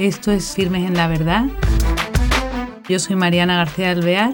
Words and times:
Esto 0.00 0.32
es 0.32 0.54
Firmes 0.54 0.86
en 0.86 0.96
la 0.96 1.08
Verdad. 1.08 1.44
Yo 2.88 2.98
soy 2.98 3.16
Mariana 3.16 3.58
García 3.58 3.90
Alvear. 3.90 4.32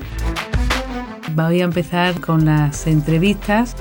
Voy 1.33 1.61
a 1.61 1.65
empezar 1.65 2.21
con 2.21 2.45
las 2.45 2.87
entrevistas. 2.87 3.75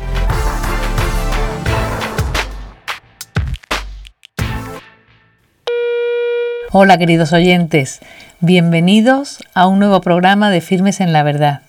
Hola 6.72 6.98
queridos 6.98 7.34
oyentes, 7.34 8.00
bienvenidos 8.40 9.44
a 9.54 9.68
un 9.68 9.78
nuevo 9.78 10.02
programa 10.02 10.50
de 10.50 10.62
Firmes 10.62 11.02
en 11.02 11.14
la 11.14 11.22
Verdad. 11.22 11.62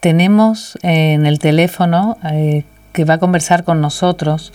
Tenemos 0.00 0.78
en 0.82 1.24
el 1.24 1.38
teléfono 1.38 2.18
eh, 2.22 2.64
que 2.92 3.06
va 3.06 3.14
a 3.14 3.18
conversar 3.18 3.64
con 3.64 3.80
nosotros 3.80 4.52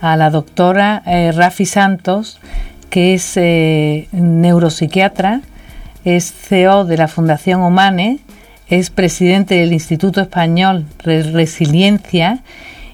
a 0.00 0.16
la 0.16 0.30
doctora 0.30 1.02
eh, 1.04 1.30
Rafi 1.30 1.66
Santos, 1.66 2.40
que 2.90 3.14
es 3.14 3.36
eh, 3.36 4.08
neuropsiquiatra, 4.12 5.42
es 6.04 6.32
CEO 6.32 6.84
de 6.84 6.96
la 6.96 7.08
Fundación 7.08 7.60
Humane, 7.60 8.18
es 8.68 8.90
presidente 8.90 9.56
del 9.56 9.72
Instituto 9.72 10.20
Español 10.20 10.86
de 11.04 11.22
Resiliencia 11.22 12.40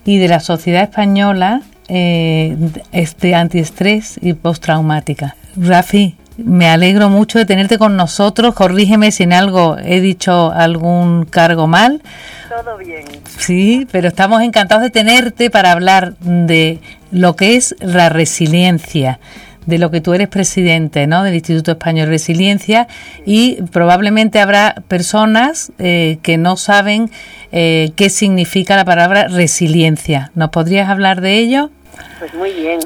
y 0.05 0.19
de 0.19 0.29
la 0.29 0.41
Sociedad 0.41 0.83
Española 0.83 1.63
eh, 1.89 2.57
este, 2.93 3.35
Antiestrés 3.35 4.19
y 4.23 4.33
Postraumática. 4.35 5.37
Rafi, 5.57 6.17
me 6.37 6.69
alegro 6.69 7.09
mucho 7.09 7.39
de 7.39 7.45
tenerte 7.45 7.79
con 7.79 7.97
nosotros. 7.97 8.55
Corrígeme 8.55 9.13
si 9.13 9.23
en 9.23 9.33
algo 9.33 9.77
he 9.79 10.01
dicho 10.01 10.53
algún 10.53 11.27
cargo 11.27 11.67
mal. 11.67 12.03
Todo 12.49 12.77
bien. 12.79 13.05
Sí, 13.39 13.87
pero 13.93 14.09
estamos 14.09 14.43
encantados 14.43 14.83
de 14.83 14.91
tenerte 14.91 15.51
para 15.51 15.73
hablar 15.73 16.15
de 16.19 16.81
lo 17.13 17.37
que 17.37 17.57
es 17.57 17.77
la 17.81 18.09
resiliencia 18.09 19.21
de 19.67 19.79
lo 19.79 19.91
que 19.91 20.01
tú 20.01 20.15
eres 20.15 20.29
presidente 20.29 21.07
¿no? 21.07 21.23
del 21.25 21.35
Instituto 21.35 21.73
Español 21.73 22.07
de 22.07 22.13
Resiliencia 22.13 22.87
y 23.25 23.63
probablemente 23.73 24.41
habrá 24.41 24.75
personas 24.89 25.73
eh, 25.79 26.19
que 26.23 26.37
no 26.37 26.57
saben 26.57 27.11
eh, 27.53 27.91
qué 27.97 28.11
significa 28.11 28.77
la 28.77 28.85
palabra 28.85 29.29
resiliencia. 29.29 30.31
¿Nos 30.35 30.51
podrías 30.51 30.89
hablar 30.89 31.21
de 31.21 31.39
ello? 31.39 31.71
Pues 32.19 32.35
muy 32.35 32.53
bien. 32.53 32.81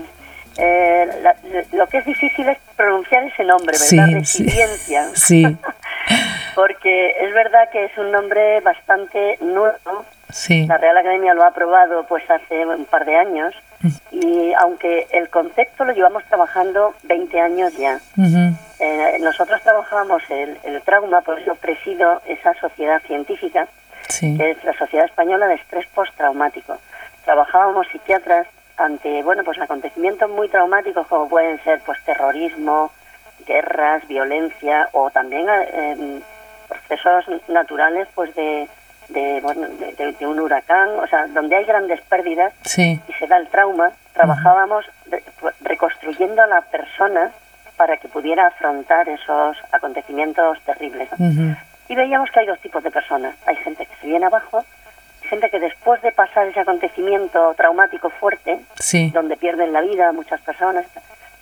Eh, 0.57 1.07
lo 1.73 1.87
que 1.87 1.99
es 1.99 2.05
difícil 2.05 2.49
es 2.49 2.59
pronunciar 2.77 3.23
ese 3.25 3.45
nombre, 3.45 3.77
¿verdad? 3.79 4.13
Resiliencia. 4.13 5.07
Sí. 5.15 5.45
Porque 6.55 7.11
es 7.21 7.33
verdad 7.35 7.69
que 7.71 7.85
es 7.85 7.97
un 7.99 8.11
nombre 8.11 8.61
bastante 8.61 9.39
nuevo. 9.41 10.05
Sí. 10.31 10.67
La 10.67 10.77
Real 10.79 10.97
Academia 10.97 11.35
lo 11.35 11.45
ha 11.45 11.49
aprobado 11.49 12.05
pues 12.09 12.29
hace 12.31 12.67
un 12.67 12.85
par 12.87 13.05
de 13.05 13.17
años 13.17 13.55
y 14.11 14.53
aunque 14.55 15.07
el 15.11 15.29
concepto 15.29 15.85
lo 15.85 15.93
llevamos 15.93 16.25
trabajando 16.25 16.95
20 17.05 17.41
años 17.41 17.77
ya. 17.77 18.01
Eh, 18.81 19.19
nosotros 19.21 19.61
trabajábamos 19.63 20.23
el, 20.31 20.59
el, 20.65 20.83
trauma, 20.83 21.21
por 21.21 21.39
eso 21.39 21.55
presido 21.57 22.21
esa 22.27 22.55
sociedad 22.55 23.01
científica, 23.03 23.69
que 24.21 24.51
es 24.51 24.65
la 24.65 24.73
Sociedad 24.75 25.07
Española 25.07 25.47
de 25.47 25.55
Estrés 25.55 25.87
Postraumático. 25.95 26.79
Trabajábamos 27.25 27.87
psiquiatras 27.89 28.47
ante 28.77 29.23
bueno 29.23 29.43
pues 29.45 29.59
acontecimientos 29.61 30.31
muy 30.31 30.49
traumáticos 30.49 31.07
como 31.09 31.29
pueden 31.29 31.63
ser 31.65 31.81
pues 31.85 32.03
terrorismo, 32.05 32.93
guerras, 33.47 34.07
violencia 34.07 34.89
o 34.93 35.11
también 35.11 35.47
eh, 35.49 36.21
procesos 36.69 37.25
naturales 37.49 38.09
pues 38.15 38.35
de 38.35 38.69
de, 39.09 39.41
bueno, 39.41 39.67
de, 39.69 40.27
un 40.27 40.41
huracán, 40.41 40.91
o 40.99 41.07
sea, 41.07 41.27
donde 41.29 41.57
hay 41.57 41.65
grandes 41.65 42.01
pérdidas 42.03 42.53
y 42.77 43.13
se 43.19 43.27
da 43.27 43.39
el 43.39 43.49
trauma, 43.49 43.93
trabajábamos 44.13 44.85
reconstruyendo 45.61 46.43
a 46.43 46.47
la 46.47 46.61
persona 46.63 47.33
para 47.77 47.97
que 47.97 48.09
pudiera 48.09 48.47
afrontar 48.49 49.09
esos 49.09 49.57
acontecimientos 49.73 50.61
terribles. 50.63 51.09
Y 51.89 51.95
veíamos 51.95 52.31
que 52.31 52.41
hay 52.41 52.47
dos 52.47 52.61
tipos 52.61 52.83
de 52.83 52.91
personas. 52.91 53.35
Hay 53.47 53.57
gente 53.57 53.87
que 53.87 53.97
se 54.01 54.07
viene 54.07 54.27
abajo, 54.27 54.65
gente 55.23 55.49
que 55.51 55.61
después 55.61 56.03
de 56.03 56.13
pasar 56.13 56.47
ese 56.47 56.61
acontecimiento 56.61 57.55
traumático 57.55 58.11
fuerte, 58.11 58.61
donde 59.13 59.37
pierden 59.37 59.73
la 59.73 59.81
vida 59.81 60.13
muchas 60.13 60.41
personas, 60.41 60.87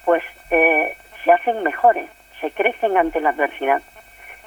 pues 0.04 0.22
eh, 0.50 0.96
se 1.24 1.32
hacen 1.32 1.62
mejores, 1.62 2.08
se 2.40 2.50
crecen 2.50 2.96
ante 2.96 3.20
la 3.20 3.30
adversidad. 3.30 3.82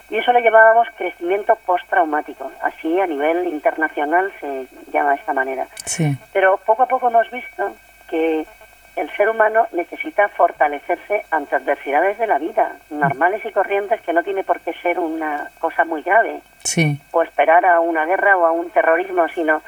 Y 0.10 0.18
eso 0.18 0.34
lo 0.34 0.40
llamábamos 0.40 0.88
crecimiento 0.98 1.56
postraumático. 1.66 2.52
Así 2.62 3.00
a 3.00 3.08
nivel 3.08 3.48
internacional 3.48 4.32
se 4.40 4.68
llama 4.92 5.12
de 5.12 5.18
esta 5.18 5.34
manera. 5.34 5.68
Sí. 5.86 6.18
Pero 6.34 6.58
poco 6.66 6.84
a 6.84 6.88
poco 6.88 7.10
hemos 7.10 7.30
visto 7.30 7.76
que 8.10 8.48
el 8.96 9.10
ser 9.16 9.30
humano 9.30 9.68
necesita 9.72 10.28
fortalecerse 10.30 11.26
ante 11.32 11.56
adversidades 11.56 12.18
de 12.18 12.28
la 12.28 12.38
vida, 12.38 12.76
normales 12.90 13.46
y 13.46 13.52
corrientes, 13.52 14.02
que 14.02 14.14
no 14.14 14.24
tiene 14.24 14.44
por 14.44 14.60
qué 14.60 14.74
ser 14.82 15.00
una 15.00 15.50
cosa 15.60 15.86
muy 15.86 16.02
grave. 16.02 16.42
Sí. 16.64 17.00
O 17.12 17.22
esperar 17.22 17.66
a 17.66 17.80
una 17.80 18.06
guerra 18.06 18.36
o 18.36 18.46
a 18.46 18.52
un 18.52 18.70
terrorismo, 18.72 19.28
sino, 19.30 19.62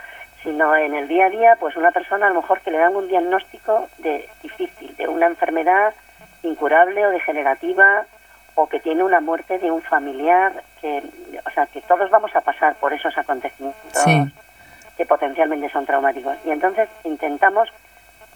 sino 0.44 0.76
en 0.76 0.96
el 0.96 1.08
día 1.08 1.28
a 1.28 1.30
día, 1.30 1.58
pues 1.60 1.78
una 1.78 1.92
persona 1.92 2.26
a 2.26 2.30
lo 2.30 2.42
mejor 2.42 2.60
que 2.62 2.72
le 2.72 2.80
dan 2.80 2.96
un 2.96 3.08
diagnóstico 3.08 3.88
de 4.00 4.28
difícil, 4.42 4.96
de 4.98 5.08
una 5.08 5.28
enfermedad 5.28 5.94
incurable 6.44 7.06
o 7.06 7.12
degenerativa 7.12 8.06
o 8.56 8.68
que 8.68 8.80
tiene 8.80 9.04
una 9.04 9.22
muerte 9.22 9.60
de 9.60 9.72
un 9.72 9.82
familiar, 9.82 10.64
que, 10.82 11.04
o 11.46 11.50
sea, 11.52 11.66
que 11.68 11.82
todos 11.82 12.10
vamos 12.10 12.36
a 12.36 12.42
pasar 12.42 12.76
por 12.76 12.94
esos 12.94 13.18
acontecimientos 13.18 14.04
que 14.98 15.06
potencialmente 15.06 15.70
son 15.70 15.86
traumáticos. 15.86 16.38
Y 16.46 16.52
entonces 16.52 16.90
intentamos 17.04 17.70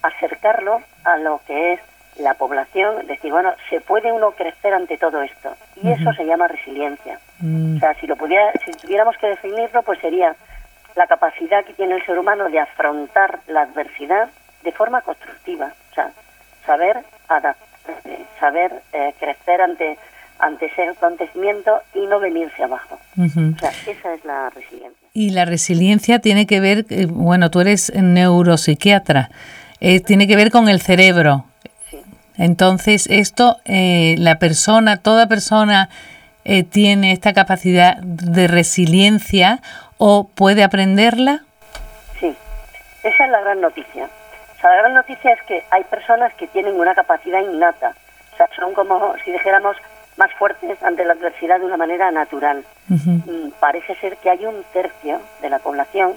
acercarlo 0.02 0.82
a 1.04 1.18
lo 1.18 1.42
que 1.46 1.74
es 1.74 1.80
la 2.18 2.34
población, 2.36 3.06
decir, 3.08 3.32
bueno, 3.32 3.54
se 3.70 3.82
puede 3.82 4.12
uno 4.12 4.32
crecer 4.32 4.74
ante 4.74 4.98
todo 4.98 5.22
esto. 5.22 5.54
Y 5.76 5.92
eso 5.92 6.14
se 6.14 6.26
llama 6.26 6.48
resiliencia. 6.48 7.20
Mm. 7.40 7.76
O 7.76 7.80
sea, 7.80 7.94
si, 7.96 8.08
lo 8.08 8.16
pudiera, 8.16 8.52
si 8.64 8.72
tuviéramos 8.72 9.18
que 9.18 9.28
definirlo, 9.28 9.84
pues 9.84 10.00
sería 10.00 10.36
la 10.96 11.08
capacidad 11.08 11.66
que 11.66 11.74
tiene 11.74 11.96
el 11.96 12.06
ser 12.06 12.18
humano 12.18 12.50
de 12.50 12.60
afrontar 12.60 13.40
la 13.48 13.62
adversidad 13.64 14.30
de 14.64 14.72
forma 14.72 15.02
constructiva. 15.02 15.74
O 15.92 15.94
sea, 15.94 16.12
saber 16.66 17.04
adaptarse, 17.28 17.65
saber 18.40 18.82
eh, 18.94 19.14
crecer 19.20 19.62
ante 19.62 19.98
ante 20.40 20.66
ese 20.66 20.90
acontecimiento 20.90 21.82
y 21.94 22.06
no 22.08 22.20
venirse 22.20 22.64
abajo. 22.64 23.00
O 23.18 23.60
sea, 23.60 23.72
esa 23.88 24.14
es 24.14 24.26
la 24.26 24.50
resiliencia. 24.50 25.08
Y 25.14 25.30
la 25.32 25.46
resiliencia 25.46 26.20
tiene 26.20 26.46
que 26.46 26.60
ver, 26.60 26.86
eh, 26.90 27.08
bueno, 27.10 27.50
tú 27.50 27.62
eres 27.62 27.92
neuropsiquiatra, 27.96 29.30
eh, 29.80 30.02
tiene 30.02 30.28
que 30.28 30.36
ver 30.36 30.52
con 30.52 30.68
el 30.68 30.82
cerebro. 30.82 31.46
Entonces, 32.38 33.08
esto, 33.10 33.58
eh, 33.64 34.16
la 34.18 34.40
persona, 34.40 34.98
toda 34.98 35.28
persona 35.28 35.90
tiene 36.70 37.12
esta 37.12 37.34
capacidad 37.34 37.98
de 37.98 38.46
resiliencia 38.46 39.62
o 39.98 40.28
puede 40.28 40.64
aprenderla. 40.64 41.44
Sí, 42.20 42.36
esa 43.04 43.26
es 43.26 43.32
la 43.32 43.42
gran 43.42 43.62
noticia. 43.62 44.08
O 44.58 44.62
sea, 44.62 44.70
la 44.72 44.78
gran 44.78 44.94
noticia 44.94 45.34
es 45.34 45.42
que 45.44 45.64
hay 45.70 45.84
personas 45.84 46.34
que 46.36 46.48
tienen 46.48 46.80
una 46.80 46.96
capacidad 46.96 47.42
innata. 47.42 47.94
O 48.34 48.38
sea, 48.38 48.50
son 48.56 48.74
como 48.74 49.16
si 49.24 49.32
dijéramos 49.32 49.78
más 50.18 50.32
fuertes 50.34 50.82
ante 50.84 51.04
la 51.06 51.14
adversidad 51.14 51.60
de 51.60 51.66
una 51.66 51.78
manera 51.78 52.12
natural. 52.12 52.64
Mm, 52.88 53.50
parece 53.60 53.96
ser 53.96 54.18
que 54.18 54.30
hay 54.30 54.46
un 54.46 54.64
tercio 54.74 55.20
de 55.42 55.50
la 55.50 55.60
población 55.60 56.14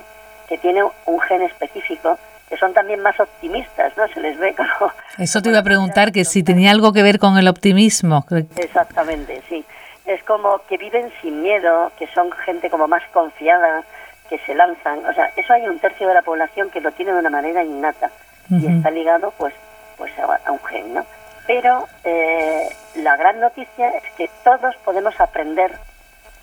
que 0.48 0.58
tiene 0.58 0.82
un 1.06 1.20
gen 1.20 1.42
específico 1.42 2.18
que 2.48 2.56
son 2.56 2.72
también 2.72 3.00
más 3.00 3.18
optimistas, 3.20 3.94
¿no? 3.98 4.08
Se 4.08 4.20
les 4.20 4.38
ve 4.38 4.54
como... 4.54 4.90
Eso 5.18 5.42
te 5.42 5.50
iba 5.50 5.58
a 5.58 5.62
preguntar, 5.62 6.12
que 6.12 6.24
si 6.24 6.42
tenía 6.42 6.70
algo 6.70 6.94
que 6.94 7.02
ver 7.02 7.18
con 7.18 7.36
el 7.36 7.46
optimismo. 7.46 8.24
Exactamente, 8.56 9.42
sí. 9.50 9.64
Es 10.06 10.22
como 10.24 10.62
que 10.66 10.78
viven 10.78 11.12
sin 11.20 11.42
miedo, 11.42 11.92
que 11.98 12.06
son 12.08 12.32
gente 12.32 12.70
como 12.70 12.88
más 12.88 13.02
confiada, 13.12 13.82
que 14.30 14.38
se 14.38 14.54
lanzan. 14.54 15.04
O 15.04 15.12
sea, 15.12 15.30
eso 15.36 15.52
hay 15.52 15.68
un 15.68 15.78
tercio 15.78 16.08
de 16.08 16.14
la 16.14 16.22
población 16.22 16.70
que 16.70 16.80
lo 16.80 16.90
tiene 16.92 17.12
de 17.12 17.18
una 17.18 17.28
manera 17.28 17.62
innata 17.62 18.10
y 18.50 18.66
está 18.66 18.90
ligado 18.90 19.32
pues, 19.36 19.54
pues 19.96 20.12
a, 20.18 20.50
un 20.50 20.60
gen, 20.64 20.94
¿no? 20.94 21.06
Pero 21.46 21.86
eh, 22.04 22.68
la 22.96 23.16
gran 23.16 23.40
noticia 23.40 23.90
es 23.90 24.04
que 24.16 24.30
todos 24.44 24.76
podemos 24.84 25.18
aprender 25.20 25.72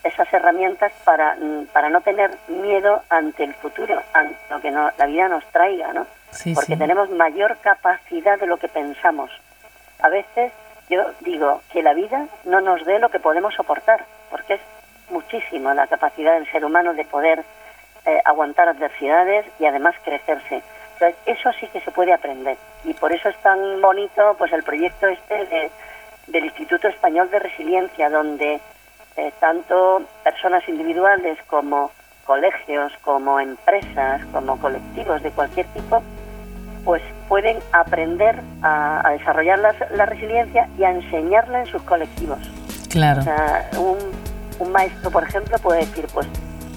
esas 0.03 0.31
herramientas 0.33 0.91
para, 1.03 1.35
mm, 1.35 1.67
para 1.73 1.89
no 1.89 2.01
tener 2.01 2.31
miedo 2.47 3.01
ante 3.09 3.43
el 3.43 3.53
futuro, 3.55 4.01
ante 4.13 4.37
lo 4.49 4.61
que 4.61 4.71
la 4.71 5.05
vida 5.05 5.27
nos 5.27 5.45
traiga, 5.51 5.93
¿no? 5.93 6.05
Porque 6.53 6.75
tenemos 6.75 7.09
mayor 7.09 7.57
capacidad 7.57 8.39
de 8.39 8.47
lo 8.47 8.57
que 8.57 8.67
pensamos. 8.67 9.31
A 10.01 10.09
veces 10.09 10.51
yo 10.89 11.03
digo 11.21 11.61
que 11.71 11.81
la 11.81 11.93
vida 11.93 12.27
no 12.43 12.61
nos 12.61 12.85
dé 12.85 12.99
lo 12.99 13.09
que 13.09 13.19
podemos 13.19 13.53
soportar, 13.55 14.05
porque 14.29 14.55
es 14.55 14.61
muchísimo 15.09 15.73
la 15.73 15.87
capacidad 15.87 16.33
del 16.33 16.49
ser 16.51 16.65
humano 16.65 16.93
de 16.93 17.05
poder 17.05 17.43
eh, 18.05 18.21
aguantar 18.25 18.67
adversidades 18.69 19.45
y 19.59 19.65
además 19.65 19.95
crecerse. 20.03 20.61
Entonces, 20.95 21.19
eso 21.25 21.51
sí 21.59 21.67
que 21.67 21.81
se 21.81 21.91
puede 21.91 22.13
aprender. 22.13 22.57
Y 22.85 22.93
por 22.93 23.11
eso 23.11 23.29
es 23.29 23.37
tan 23.41 23.81
bonito 23.81 24.35
pues 24.37 24.51
el 24.53 24.63
proyecto 24.63 25.07
este 25.07 25.45
de, 25.45 25.71
del 26.27 26.45
Instituto 26.45 26.87
Español 26.87 27.29
de 27.29 27.39
Resiliencia, 27.39 28.09
donde 28.09 28.59
eh, 29.17 29.33
tanto 29.39 30.03
personas 30.23 30.67
individuales 30.69 31.37
como 31.47 31.91
colegios, 32.25 32.93
como 33.01 33.39
empresas, 33.39 34.21
como 34.31 34.59
colectivos 34.59 35.21
de 35.21 35.31
cualquier 35.31 35.67
tipo, 35.67 36.01
pues 36.83 37.01
pueden 37.27 37.59
aprender 37.71 38.39
a, 38.61 39.11
desarrollar 39.17 39.59
la, 39.59 40.05
resiliencia 40.05 40.69
y 40.77 40.83
a 40.83 40.91
enseñarla 40.91 41.61
en 41.61 41.65
sus 41.65 41.81
colectivos. 41.83 42.39
Claro. 42.89 43.21
O 43.21 43.23
sea, 43.23 43.69
un, 43.77 43.97
un 44.59 44.71
maestro, 44.71 45.11
por 45.11 45.23
ejemplo, 45.23 45.57
puede 45.59 45.81
decir, 45.81 46.07
pues 46.13 46.27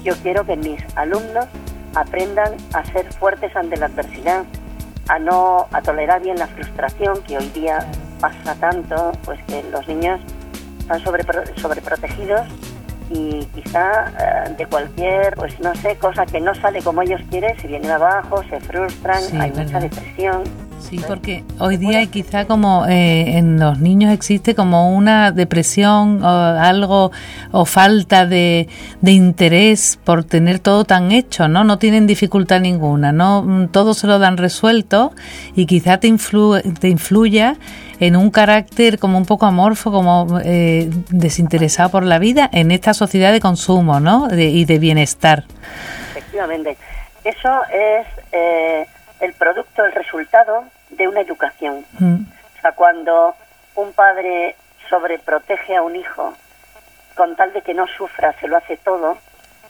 yo 0.03 0.13
quiero 0.21 0.45
que 0.45 0.55
mis 0.55 0.81
alumnos 0.97 1.47
aprendan 1.95 2.55
a 2.73 2.83
ser 2.85 3.11
fuertes 3.13 3.55
ante 3.55 3.77
la 3.77 3.87
adversidad, 3.87 4.45
a 5.07 5.19
no 5.19 5.67
a 5.71 5.81
tolerar 5.81 6.21
bien 6.21 6.37
la 6.37 6.47
frustración 6.47 7.21
que 7.23 7.37
hoy 7.37 7.49
día 7.49 7.79
pasa 8.19 8.55
tanto, 8.55 9.11
pues 9.25 9.39
que 9.47 9.63
los 9.71 9.87
niños 9.87 10.19
están 10.79 10.99
sobre, 11.03 11.23
sobreprotegidos 11.55 12.47
y 13.09 13.45
quizá 13.55 14.11
eh, 14.19 14.55
de 14.57 14.65
cualquier, 14.67 15.33
pues 15.35 15.59
no 15.59 15.73
sé, 15.75 15.95
cosa 15.97 16.25
que 16.25 16.39
no 16.39 16.53
sale 16.55 16.81
como 16.81 17.01
ellos 17.01 17.21
quieren, 17.29 17.59
se 17.59 17.67
vienen 17.67 17.89
abajo, 17.91 18.43
se 18.49 18.59
frustran, 18.59 19.23
hay 19.39 19.51
mucha 19.51 19.79
depresión. 19.79 20.43
Sí, 20.79 20.99
porque 21.07 21.43
hoy 21.59 21.77
día 21.77 22.05
quizá 22.07 22.45
como 22.45 22.85
eh, 22.87 23.37
en 23.37 23.59
los 23.59 23.79
niños 23.79 24.11
existe 24.11 24.55
como 24.55 24.95
una 24.95 25.31
depresión 25.31 26.23
o 26.23 26.27
algo 26.27 27.11
o 27.51 27.65
falta 27.65 28.25
de, 28.25 28.67
de, 29.01 29.11
interés 29.11 29.99
por 30.03 30.23
tener 30.23 30.59
todo 30.59 30.85
tan 30.85 31.11
hecho, 31.11 31.47
¿no? 31.47 31.63
No 31.63 31.77
tienen 31.77 32.07
dificultad 32.07 32.61
ninguna, 32.61 33.11
¿no? 33.11 33.43
Mm, 33.43 33.67
todo 33.67 33.93
se 33.93 34.07
lo 34.07 34.17
dan 34.17 34.37
resuelto 34.37 35.11
y 35.55 35.65
quizá 35.65 35.97
te, 35.99 36.07
influ 36.07 36.59
te 36.79 36.89
influya 36.89 37.57
en 37.99 38.15
un 38.15 38.31
carácter 38.31 38.97
como 38.97 39.17
un 39.17 39.25
poco 39.25 39.45
amorfo, 39.45 39.91
como 39.91 40.39
eh, 40.43 40.89
desinteresado 41.09 41.89
por 41.89 42.03
la 42.03 42.17
vida 42.17 42.49
en 42.51 42.71
esta 42.71 42.93
sociedad 42.93 43.31
de 43.31 43.41
consumo, 43.41 43.99
¿no? 43.99 44.27
y 44.31 44.65
de 44.65 44.79
bienestar. 44.79 45.43
Efectivamente. 46.11 46.77
Eso 47.23 47.49
es 47.71 48.07
eh, 48.31 48.85
el 49.19 49.33
producto, 49.33 49.85
el 49.85 49.91
resultado 49.91 50.65
de 50.89 51.07
una 51.07 51.21
educación. 51.21 51.85
Mm. 51.99 52.21
O 52.57 52.61
sea, 52.61 52.71
cuando 52.73 53.35
un 53.75 53.93
padre 53.93 54.55
sobreprotege 54.89 55.75
a 55.75 55.81
un 55.81 55.95
hijo 55.95 56.33
con 57.15 57.35
tal 57.35 57.53
de 57.53 57.61
que 57.61 57.73
no 57.73 57.87
sufra, 57.87 58.33
se 58.39 58.47
lo 58.47 58.57
hace 58.57 58.77
todo, 58.77 59.17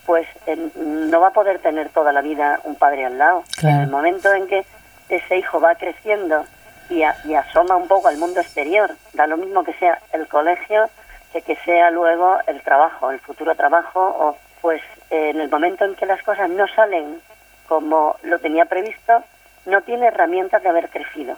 pues 0.05 0.27
no 0.75 1.19
va 1.19 1.27
a 1.27 1.33
poder 1.33 1.59
tener 1.59 1.89
toda 1.89 2.11
la 2.11 2.21
vida 2.21 2.59
un 2.63 2.75
padre 2.75 3.05
al 3.05 3.17
lado. 3.17 3.43
En 3.61 3.81
el 3.81 3.87
momento 3.87 4.33
en 4.33 4.47
que 4.47 4.65
ese 5.09 5.37
hijo 5.37 5.59
va 5.59 5.75
creciendo 5.75 6.45
y, 6.89 7.03
y, 7.25 7.35
asoma 7.35 7.75
un 7.75 7.87
poco 7.87 8.07
al 8.07 8.17
mundo 8.17 8.39
exterior, 8.39 8.95
da 9.13 9.27
lo 9.27 9.37
mismo 9.37 9.63
que 9.63 9.73
sea 9.73 9.99
el 10.13 10.27
colegio 10.27 10.89
que 11.31 11.41
que 11.41 11.55
sea 11.57 11.91
luego 11.91 12.39
el 12.47 12.61
trabajo, 12.61 13.11
el 13.11 13.19
futuro 13.19 13.55
trabajo, 13.55 13.99
o 13.99 14.37
pues 14.61 14.81
en 15.09 15.39
el 15.39 15.49
momento 15.49 15.85
en 15.85 15.95
que 15.95 16.05
las 16.05 16.21
cosas 16.23 16.49
no 16.49 16.67
salen 16.67 17.21
como 17.67 18.15
lo 18.23 18.39
tenía 18.39 18.65
previsto, 18.65 19.23
no 19.65 19.81
tiene 19.81 20.07
herramientas 20.07 20.63
de 20.63 20.69
haber 20.69 20.89
crecido. 20.89 21.35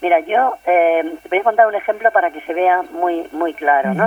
Mira, 0.00 0.20
yo 0.20 0.56
eh, 0.64 1.02
te 1.22 1.28
voy 1.28 1.38
a 1.38 1.42
contar 1.42 1.66
un 1.66 1.74
ejemplo 1.74 2.10
para 2.12 2.30
que 2.30 2.40
se 2.42 2.54
vea 2.54 2.82
muy 2.92 3.28
muy 3.32 3.52
claro, 3.54 3.94
¿no? 3.94 4.06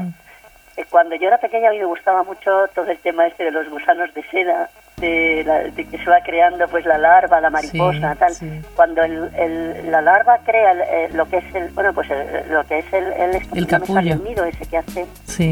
Eh, 0.78 0.86
cuando 0.90 1.16
yo 1.16 1.28
era 1.28 1.38
pequeña 1.38 1.68
a 1.68 1.72
mí 1.72 1.80
me 1.80 1.86
gustaba 1.86 2.24
mucho 2.24 2.68
todo 2.74 2.90
el 2.90 2.98
tema 3.00 3.28
este 3.28 3.44
de 3.44 3.52
los 3.52 3.70
gusanos 3.70 4.14
de 4.14 4.24
seda, 4.24 4.70
de, 4.98 5.74
que 5.76 5.98
se 5.98 6.10
va 6.10 6.22
creando 6.22 6.66
pues 6.70 6.86
la 6.86 6.98
larva, 6.98 7.42
la 7.42 7.50
mariposa, 7.50 8.16
tal. 8.16 8.34
Cuando 8.76 9.04
el, 9.04 9.92
la 9.92 10.02
larva 10.02 10.38
crea 10.46 10.72
eh, 10.72 11.10
lo 11.12 11.28
que 11.28 11.40
es 11.40 11.56
el, 11.56 11.70
bueno, 11.72 11.94
pues 11.94 12.08
lo 12.50 12.64
que 12.66 12.80
es 12.80 12.94
el, 12.94 13.12
el, 13.12 13.42
el 13.54 13.68
capullo. 13.68 14.16
nido 14.16 14.46
ese 14.46 14.66
que 14.68 14.78
hace 14.78 15.08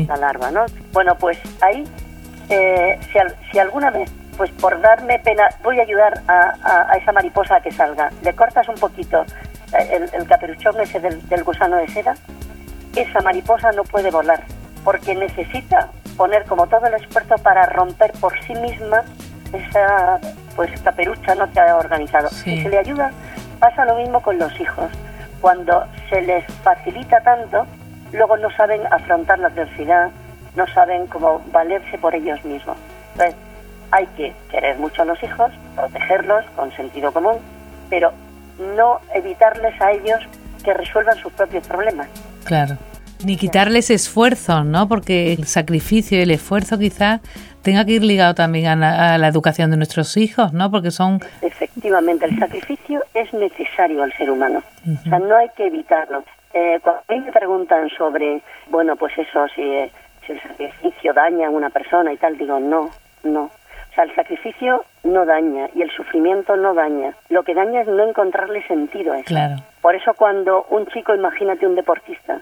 la 0.07 0.15
larva, 0.15 0.51
¿no? 0.51 0.65
Bueno, 0.93 1.17
pues 1.17 1.37
ahí, 1.61 1.83
si, 2.47 3.19
si 3.51 3.59
alguna 3.59 3.89
vez 3.91 4.09
pues 4.39 4.51
por 4.51 4.79
darme 4.79 5.19
pena, 5.19 5.49
voy 5.61 5.81
a 5.81 5.83
ayudar 5.83 6.21
a, 6.29 6.95
esa 6.95 7.11
mariposa 7.11 7.57
a 7.57 7.61
que 7.61 7.73
salga. 7.73 8.09
Le 8.23 8.33
cortas 8.33 8.69
un 8.69 8.75
poquito 8.75 9.25
eh, 9.77 10.07
el, 10.13 10.25
caperuchón 10.27 10.79
ese 10.79 11.01
del, 11.01 11.43
gusano 11.43 11.75
de 11.75 11.89
seda, 11.89 12.15
esa 12.95 13.19
mariposa 13.19 13.73
no 13.73 13.83
puede 13.83 14.09
volar, 14.09 14.41
porque 14.85 15.13
necesita 15.13 15.89
poner 16.15 16.45
como 16.45 16.67
todo 16.67 16.87
el 16.87 16.93
esfuerzo 16.93 17.35
para 17.43 17.65
romper 17.65 18.13
por 18.13 18.31
sí 18.45 18.55
misma 18.55 19.03
esa 19.51 20.21
pues 20.55 20.71
caperucha 20.83 21.35
no 21.35 21.51
que 21.51 21.59
ha 21.59 21.75
organizado. 21.75 22.29
Si 22.29 22.63
se 22.63 22.69
le 22.69 22.77
ayuda, 22.77 23.11
pasa 23.59 23.83
lo 23.83 23.95
mismo 23.95 24.21
con 24.21 24.39
los 24.39 24.57
hijos. 24.57 24.89
Cuando 25.41 25.85
se 26.09 26.21
les 26.21 26.45
facilita 26.63 27.19
tanto, 27.19 27.67
luego 28.13 28.37
no 28.37 28.49
saben 28.51 28.83
afrontar 28.89 29.37
la 29.39 29.47
adversidad, 29.47 30.11
no 30.55 30.65
saben 30.67 31.07
cómo 31.07 31.41
valerse 31.51 31.97
por 31.97 32.15
ellos 32.15 32.41
mismos. 32.45 32.77
Entonces, 33.11 33.48
hay 33.91 34.05
que 34.17 34.33
querer 34.51 34.77
mucho 34.77 35.01
a 35.01 35.05
los 35.05 35.21
hijos, 35.23 35.51
protegerlos 35.75 36.45
con 36.55 36.71
sentido 36.73 37.11
común, 37.11 37.37
pero 37.89 38.11
no 38.75 38.99
evitarles 39.13 39.79
a 39.81 39.91
ellos 39.91 40.19
que 40.63 40.73
resuelvan 40.73 41.17
sus 41.17 41.31
propios 41.33 41.65
problemas. 41.67 42.07
Claro. 42.43 42.77
Ni 43.25 43.35
quitarles 43.35 43.89
esfuerzo, 43.89 44.63
¿no? 44.63 44.87
Porque 44.87 45.33
el 45.33 45.45
sacrificio 45.45 46.17
y 46.17 46.21
el 46.21 46.31
esfuerzo 46.31 46.79
quizás 46.79 47.19
tenga 47.61 47.83
que 47.83 47.93
ir 47.93 48.03
ligado 48.03 48.33
también 48.33 48.81
a 48.81 49.17
la, 49.17 49.27
educación 49.27 49.71
de 49.71 49.77
nuestros 49.77 50.15
hijos, 50.15 50.53
¿no? 50.53 50.71
Porque 50.71 50.91
son... 50.91 51.19
Efectivamente, 51.41 52.25
el 52.25 52.39
sacrificio 52.39 53.03
es 53.13 53.33
necesario 53.33 54.03
al 54.03 54.13
ser 54.13 54.31
humano. 54.31 54.63
O 55.05 55.09
sea, 55.09 55.19
no 55.19 55.35
hay 55.35 55.49
que 55.49 55.67
evitarlo. 55.67 56.23
Eh, 56.53 56.79
cuando 56.81 57.01
a 57.07 57.13
mí 57.13 57.19
me 57.19 57.31
preguntan 57.31 57.89
sobre, 57.89 58.41
bueno, 58.69 58.95
pues 58.95 59.17
eso, 59.17 59.47
si, 59.49 59.63
si 60.25 60.31
el 60.31 60.41
sacrificio 60.41 61.13
daña 61.13 61.47
a 61.47 61.51
una 61.51 61.69
persona 61.69 62.13
y 62.13 62.17
tal, 62.17 62.37
digo, 62.37 62.59
no, 62.59 62.89
no 63.23 63.51
el 64.03 64.15
sacrificio 64.15 64.85
no 65.03 65.25
daña 65.25 65.69
y 65.75 65.81
el 65.81 65.91
sufrimiento 65.91 66.55
no 66.55 66.73
daña. 66.73 67.13
Lo 67.29 67.43
que 67.43 67.53
daña 67.53 67.81
es 67.81 67.87
no 67.87 68.03
encontrarle 68.03 68.65
sentido 68.67 69.13
a 69.13 69.19
eso. 69.19 69.27
Claro. 69.27 69.55
Por 69.81 69.95
eso 69.95 70.13
cuando 70.13 70.65
un 70.69 70.87
chico, 70.87 71.13
imagínate 71.13 71.65
un 71.65 71.75
deportista, 71.75 72.41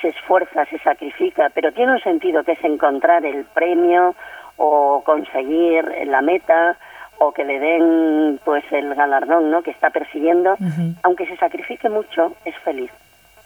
se 0.00 0.08
esfuerza, 0.08 0.64
se 0.66 0.78
sacrifica, 0.78 1.50
pero 1.54 1.72
tiene 1.72 1.92
un 1.92 2.00
sentido 2.00 2.42
que 2.44 2.52
es 2.52 2.64
encontrar 2.64 3.24
el 3.24 3.44
premio 3.44 4.14
o 4.56 5.02
conseguir 5.04 5.84
la 6.06 6.22
meta 6.22 6.76
o 7.18 7.32
que 7.32 7.44
le 7.44 7.60
den 7.60 8.40
pues 8.44 8.64
el 8.72 8.94
galardón 8.94 9.50
¿no? 9.50 9.62
que 9.62 9.70
está 9.70 9.90
persiguiendo, 9.90 10.56
aunque 11.02 11.26
se 11.26 11.36
sacrifique 11.36 11.88
mucho, 11.88 12.34
es 12.44 12.56
feliz. 12.58 12.90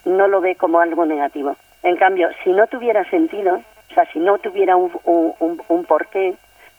No 0.05 0.27
lo 0.27 0.39
ve 0.39 0.55
como 0.55 0.79
algo 0.79 1.05
negativo. 1.05 1.57
En 1.83 1.97
cambio, 1.97 2.29
si 2.43 2.51
no 2.51 2.67
tuviera 2.67 3.03
sentido, 3.09 3.61
o 3.91 3.93
sea, 3.93 4.05
si 4.11 4.19
no 4.19 4.37
tuviera 4.37 4.77
un, 4.77 4.91
un, 5.03 5.61
un 5.67 5.85
porqué, 5.85 6.35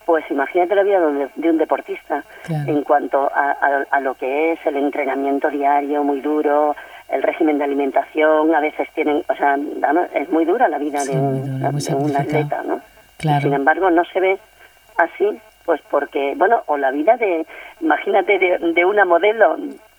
pues 0.06 0.24
imagínate 0.30 0.76
la 0.76 0.84
vida 0.84 1.00
de 1.34 1.50
un 1.50 1.58
deportista 1.58 2.22
en 2.48 2.82
cuanto 2.84 3.28
a, 3.34 4.00
lo 4.00 4.14
que 4.14 4.52
es 4.52 4.64
el 4.64 4.76
entrenamiento 4.76 5.50
diario 5.50 6.04
muy 6.04 6.20
duro, 6.20 6.76
el 7.08 7.24
régimen 7.24 7.58
de 7.58 7.64
alimentación, 7.64 8.54
a 8.54 8.60
veces 8.60 8.88
tienen, 8.94 9.24
o 9.28 9.34
sea, 9.34 9.58
es 10.14 10.30
muy 10.30 10.44
dura 10.44 10.68
la 10.68 10.78
vida 10.78 11.04
de, 11.04 11.12
un, 11.12 12.16
atleta, 12.16 12.62
¿no? 12.64 12.80
Sin 13.18 13.52
embargo, 13.52 13.90
no 13.90 14.04
se 14.04 14.20
ve 14.20 14.38
así, 14.96 15.40
pues 15.64 15.80
porque, 15.90 16.34
bueno, 16.36 16.62
o 16.66 16.76
la 16.76 16.92
vida 16.92 17.16
de, 17.16 17.44
imagínate, 17.80 18.38
de, 18.38 18.84
una 18.84 19.04
modelo 19.04 19.56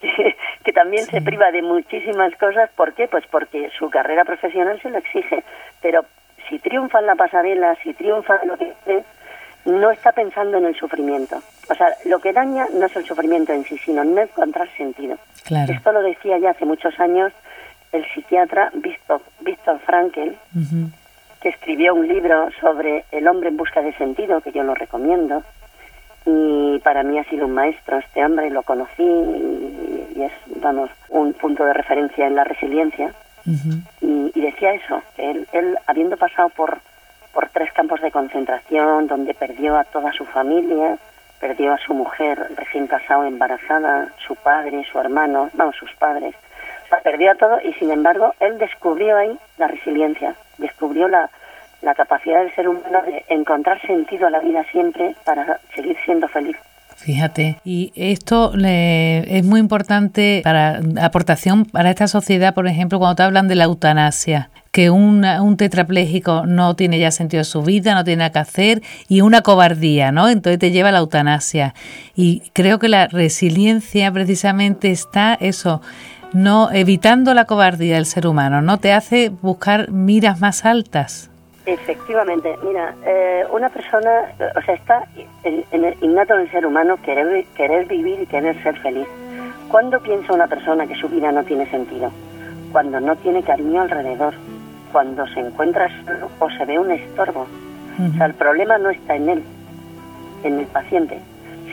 que, 0.63 0.71
también 0.73 1.05
se 1.07 1.21
priva 1.21 1.51
de 1.51 1.61
muchísimas 1.63 2.33
cosas, 2.37 2.69
¿por 2.77 2.93
qué? 2.93 3.09
Pues 3.09 3.25
porque 3.29 3.69
su 3.77 3.89
carrera 3.89 4.23
profesional 4.23 4.81
se 4.81 4.89
lo 4.89 4.99
exige, 4.99 5.43
pero 5.81 6.05
si 6.47 6.59
triunfa 6.59 6.99
en 6.99 7.07
la 7.07 7.15
pasarela, 7.15 7.75
si 7.83 7.93
triunfa 7.93 8.39
en 8.41 8.47
lo 8.47 8.57
que 8.57 8.73
no 9.67 9.91
está 9.91 10.13
pensando 10.13 10.57
en 10.57 10.65
el 10.65 10.75
sufrimiento. 10.75 11.41
O 11.69 11.75
sea, 11.75 11.93
lo 12.05 12.19
que 12.19 12.33
daña 12.33 12.67
no 12.73 12.85
es 12.85 12.95
el 12.95 13.05
sufrimiento 13.05 13.51
en 13.51 13.65
sí, 13.65 13.77
sino 13.77 14.03
no 14.03 14.21
encontrar 14.21 14.69
sentido. 14.77 15.17
Esto 15.69 15.91
lo 15.91 16.01
decía 16.01 16.37
ya 16.37 16.51
hace 16.51 16.65
muchos 16.65 16.97
años 16.99 17.33
el 17.91 18.05
psiquiatra 18.13 18.71
Víctor, 18.73 19.21
Víctor 19.41 19.79
Frankel, 19.79 20.37
que 21.41 21.49
escribió 21.49 21.93
un 21.95 22.07
libro 22.07 22.49
sobre 22.59 23.05
el 23.11 23.27
hombre 23.27 23.49
en 23.49 23.57
busca 23.57 23.81
de 23.81 23.93
sentido, 23.93 24.41
que 24.41 24.51
yo 24.51 24.63
lo 24.63 24.73
recomiendo. 24.73 25.43
Y 26.25 26.79
para 26.79 27.03
mí 27.03 27.19
ha 27.19 27.23
sido 27.25 27.45
un 27.45 27.53
maestro 27.53 27.97
este 27.99 28.25
hombre, 28.25 28.49
lo 28.49 28.63
conocí 28.63 29.03
y, 29.03 30.21
es, 30.21 30.31
vamos, 30.61 30.89
un 31.09 31.33
punto 31.33 31.65
de 31.65 31.73
referencia 31.73 32.27
en 32.27 32.35
la 32.35 32.43
resiliencia. 32.43 33.13
y, 34.01 34.31
y, 34.35 34.41
decía 34.41 34.73
eso, 34.73 35.01
que 35.15 35.31
él, 35.31 35.47
él, 35.53 35.77
habiendo 35.87 36.17
pasado 36.17 36.49
por 36.49 36.79
por 37.37 37.49
tres 37.49 37.71
campos 37.71 38.01
de 38.01 38.09
concentración 38.09 39.05
donde 39.05 39.35
perdió 39.35 39.77
a 39.77 39.83
toda 39.83 40.11
su 40.11 40.25
familia, 40.25 40.97
perdió 41.39 41.71
a 41.71 41.77
su 41.77 41.93
mujer 41.93 42.47
recién 42.55 42.87
casada, 42.87 43.27
embarazada, 43.27 44.07
su 44.25 44.35
padre, 44.35 44.83
su 44.91 44.97
hermano, 44.97 45.51
vamos, 45.53 45.75
sus 45.75 45.93
padres. 45.99 46.33
Perdió 47.03 47.29
a 47.33 47.35
todo 47.35 47.59
y 47.63 47.73
sin 47.73 47.91
embargo 47.91 48.33
él 48.39 48.57
descubrió 48.57 49.17
ahí 49.17 49.37
la 49.59 49.67
resiliencia, 49.67 50.33
descubrió 50.57 51.07
la, 51.07 51.29
la 51.83 51.93
capacidad 51.93 52.39
del 52.39 52.55
ser 52.55 52.69
humano 52.69 53.03
de 53.03 53.23
encontrar 53.27 53.79
sentido 53.81 54.25
a 54.25 54.31
la 54.31 54.39
vida 54.39 54.63
siempre 54.71 55.13
para 55.23 55.59
seguir 55.75 55.95
siendo 56.05 56.27
feliz. 56.27 56.57
Fíjate, 56.95 57.59
y 57.63 57.93
esto 57.95 58.51
le, 58.55 59.37
es 59.37 59.45
muy 59.45 59.59
importante 59.59 60.41
para 60.43 60.79
aportación 61.03 61.65
para 61.65 61.91
esta 61.91 62.07
sociedad, 62.07 62.55
por 62.55 62.65
ejemplo, 62.65 62.97
cuando 62.97 63.17
te 63.17 63.21
hablan 63.21 63.47
de 63.47 63.53
la 63.53 63.65
eutanasia. 63.65 64.49
Que 64.71 64.89
un 64.89 65.57
tetrapléjico 65.57 66.45
no 66.45 66.75
tiene 66.75 66.99
ya 66.99 67.11
sentido 67.11 67.43
su 67.43 67.61
vida, 67.61 67.95
no 67.95 68.03
tiene 68.03 68.19
nada 68.19 68.31
que 68.31 68.39
hacer 68.39 68.81
y 69.07 69.21
una 69.21 69.41
cobardía, 69.41 70.11
¿no? 70.11 70.29
Entonces 70.29 70.59
te 70.59 70.71
lleva 70.71 70.89
a 70.89 70.91
la 70.91 70.99
eutanasia. 70.99 71.73
Y 72.15 72.43
creo 72.53 72.79
que 72.79 72.87
la 72.87 73.07
resiliencia 73.07 74.11
precisamente 74.11 74.91
está 74.91 75.35
eso, 75.35 75.81
no 76.33 76.71
evitando 76.71 77.33
la 77.33 77.45
cobardía 77.45 77.95
del 77.95 78.05
ser 78.05 78.27
humano, 78.27 78.61
¿no? 78.61 78.77
Te 78.77 78.93
hace 78.93 79.29
buscar 79.29 79.91
miras 79.91 80.39
más 80.39 80.65
altas. 80.65 81.29
Efectivamente, 81.65 82.55
mira, 82.63 82.95
eh, 83.05 83.43
una 83.51 83.67
persona, 83.67 84.33
o 84.57 84.61
sea, 84.61 84.73
está 84.73 85.05
en, 85.43 85.83
el 85.83 85.97
innato 86.01 86.37
del 86.37 86.49
ser 86.49 86.65
humano 86.65 86.95
querer, 87.03 87.45
querer 87.55 87.87
vivir 87.87 88.21
y 88.21 88.25
querer 88.25 88.61
ser 88.63 88.79
feliz. 88.79 89.05
¿Cuándo 89.67 89.99
piensa 89.99 90.31
una 90.31 90.47
persona 90.47 90.87
que 90.87 90.95
su 90.95 91.09
vida 91.09 91.29
no 91.33 91.43
tiene 91.43 91.69
sentido? 91.69 92.09
Cuando 92.71 93.01
no 93.01 93.17
tiene 93.17 93.43
cariño 93.43 93.81
alrededor, 93.81 94.33
cuando 94.91 95.27
se 95.27 95.39
encuentra 95.39 95.89
solo 96.05 96.29
o 96.39 96.49
se 96.49 96.65
ve 96.65 96.79
un 96.79 96.91
estorbo. 96.91 97.47
O 97.99 98.17
sea, 98.17 98.27
el 98.27 98.35
problema 98.35 98.77
no 98.77 98.91
está 98.91 99.15
en 99.15 99.29
él, 99.29 99.43
en 100.43 100.59
el 100.59 100.67
paciente, 100.67 101.19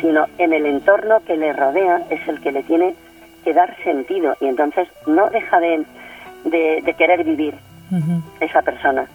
sino 0.00 0.26
en 0.38 0.54
el 0.54 0.64
entorno 0.64 1.21
que 1.26 1.37
le 1.37 1.52
rodea, 1.52 2.02
es 2.09 2.26
el 2.28 2.40
que 2.40 2.50
le 2.52 2.62
tiene 2.62 2.94
que 3.44 3.52
dar 3.52 3.76
sentido 3.85 4.35
y 4.40 4.47
entonces 4.47 4.88
no 5.06 5.28
deja 5.28 5.61
de, 5.61 5.85
de, 6.44 6.94
querer 6.97 7.25
vivir 7.25 7.54
esa 8.40 8.62
persona. 8.62 9.06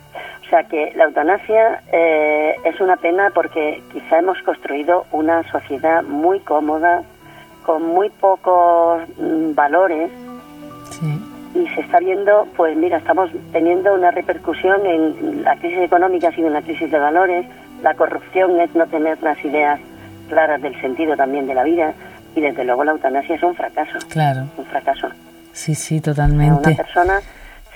O 0.45 0.49
sea 0.49 0.63
que 0.63 0.93
la 0.95 1.05
eutanasia 1.05 1.81
eh, 1.91 2.55
es 2.63 2.79
una 2.79 2.95
pena 2.95 3.31
porque 3.33 3.83
quizá 3.91 4.19
hemos 4.19 4.41
construido 4.43 5.05
una 5.11 5.43
sociedad 5.51 6.03
muy 6.03 6.39
cómoda, 6.39 7.03
con 7.65 7.85
muy 7.85 8.09
pocos 8.09 9.01
mm, 9.17 9.53
valores. 9.53 10.09
Y 11.59 11.67
se 11.75 11.81
está 11.81 11.99
viendo, 11.99 12.47
pues 12.55 12.77
mira, 12.77 12.97
estamos 12.97 13.29
teniendo 13.51 13.93
una 13.93 14.11
repercusión 14.11 14.85
en 14.85 15.43
la 15.43 15.55
crisis 15.57 15.79
económica, 15.79 16.31
sino 16.31 16.47
en 16.47 16.53
la 16.53 16.61
crisis 16.61 16.89
de 16.89 16.97
valores, 16.97 17.45
la 17.81 17.93
corrupción 17.95 18.59
es 18.61 18.73
no 18.75 18.87
tener 18.87 19.21
las 19.21 19.43
ideas 19.43 19.79
claras 20.29 20.61
del 20.61 20.79
sentido 20.79 21.17
también 21.17 21.47
de 21.47 21.53
la 21.53 21.63
vida 21.63 21.93
y 22.35 22.41
desde 22.41 22.63
luego 22.63 22.83
la 22.83 22.91
eutanasia 22.91 23.35
es 23.35 23.43
un 23.43 23.55
fracaso. 23.55 23.99
Claro. 24.09 24.47
Un 24.57 24.65
fracaso. 24.65 25.09
Sí, 25.51 25.75
sí, 25.75 25.99
totalmente. 25.99 26.69
Una 26.69 26.77
persona, 26.77 27.19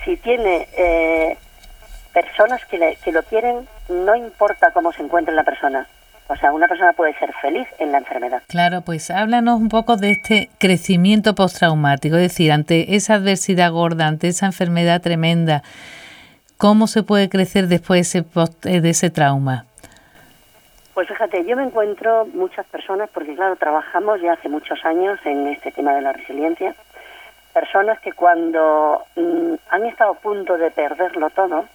si 0.06 0.16
tiene 0.18 0.68
eh, 0.78 1.38
personas 2.14 2.64
que, 2.66 2.78
le, 2.78 2.96
que 3.04 3.12
lo 3.12 3.24
quieren, 3.24 3.68
no 3.90 4.16
importa 4.16 4.72
cómo 4.72 4.94
se 4.94 5.04
encuentre 5.04 5.34
la 5.34 5.44
persona, 5.44 5.88
o 6.28 6.36
sea, 6.36 6.54
una 6.54 6.68
persona 6.68 6.94
puede 6.94 7.14
ser 7.16 7.34
feliz 7.42 7.68
en 7.80 7.92
la 7.92 8.00
enfermedad. 8.00 8.42
Claro, 8.48 8.82
pues 8.82 9.12
háblanos 9.12 9.60
un 9.60 9.70
poco 9.70 9.98
de 9.98 10.12
este 10.12 10.50
crecimiento 10.60 11.36
postraumático, 11.36 12.16
es 12.16 12.24
decir, 12.24 12.52
ante 12.52 12.96
esa 12.96 13.16
adversidad 13.16 13.72
gorda, 13.72 14.08
ante 14.08 14.28
esa 14.30 14.46
enfermedad 14.46 15.02
tremenda, 15.02 15.64
¿cómo 16.58 16.88
se 16.88 17.04
puede 17.04 17.30
crecer 17.30 17.68
después 17.68 18.12
de 18.14 18.20
ese, 18.20 18.82
de 18.82 18.90
ese 18.90 19.10
trauma? 19.10 19.66
Pues 20.94 21.08
fíjate, 21.08 21.44
yo 21.46 21.56
me 21.58 21.64
encuentro 21.64 22.28
muchas 22.34 22.66
personas, 22.68 23.10
porque 23.14 23.36
claro, 23.36 23.56
trabajamos 23.56 24.22
ya 24.22 24.34
hace 24.34 24.48
muchos 24.48 24.84
años 24.86 25.20
en 25.26 25.48
este 25.48 25.72
tema 25.72 25.94
de 25.94 26.02
la 26.02 26.14
resiliencia, 26.14 26.76
personas 27.52 28.00
que 28.00 28.14
cuando 28.14 29.04
mm, 29.16 29.54
han 29.70 29.86
estado 29.86 30.12
a 30.12 30.16
punto 30.16 30.58
de 30.58 30.72
perderlo 30.72 31.30
todo, 31.32 31.66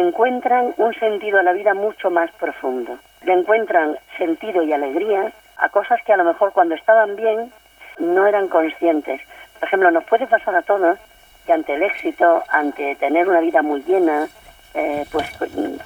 encuentran 0.00 0.74
un 0.76 0.94
sentido 0.94 1.38
a 1.38 1.42
la 1.42 1.52
vida 1.52 1.74
mucho 1.74 2.10
más 2.10 2.30
profundo. 2.32 2.98
Le 3.22 3.32
encuentran 3.32 3.98
sentido 4.18 4.62
y 4.62 4.72
alegría 4.72 5.32
a 5.56 5.68
cosas 5.68 6.00
que 6.04 6.12
a 6.12 6.16
lo 6.16 6.24
mejor 6.24 6.52
cuando 6.52 6.74
estaban 6.74 7.16
bien 7.16 7.52
no 7.98 8.26
eran 8.26 8.48
conscientes. 8.48 9.20
Por 9.58 9.68
ejemplo, 9.68 9.90
nos 9.90 10.04
puede 10.04 10.26
pasar 10.26 10.54
a 10.56 10.62
todos 10.62 10.98
que 11.46 11.52
ante 11.52 11.74
el 11.74 11.82
éxito, 11.82 12.42
ante 12.48 12.96
tener 12.96 13.28
una 13.28 13.40
vida 13.40 13.62
muy 13.62 13.82
llena, 13.82 14.28
eh, 14.72 15.04
pues 15.12 15.30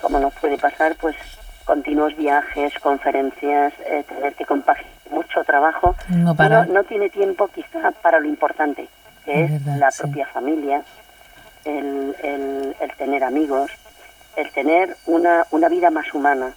como 0.01 0.19
nos 0.19 0.33
puede 0.35 0.57
pasar, 0.57 0.95
pues 1.01 1.17
continuos 1.65 2.17
viajes, 2.17 2.73
conferencias, 2.79 3.75
eh, 3.85 4.05
tener 4.09 4.35
que 4.35 4.47
compaginar 4.47 4.93
mucho 5.11 5.43
trabajo, 5.45 5.97
no, 6.09 6.35
no 6.35 6.85
tiene 6.85 7.09
tiempo 7.09 7.49
quizá 7.49 7.91
para 8.03 8.21
lo 8.21 8.29
importante, 8.29 8.89
que 9.25 9.45
es, 9.45 9.67
la 9.67 9.91
propia 9.91 10.27
familia, 10.27 10.83
el, 11.65 12.15
el 12.23 12.93
tener 12.97 13.25
amigos, 13.25 13.71
el 14.39 14.51
tener 14.53 14.97
una, 15.07 15.47
una 15.51 15.69
vida 15.69 15.91
más 15.91 16.15
humana. 16.15 16.53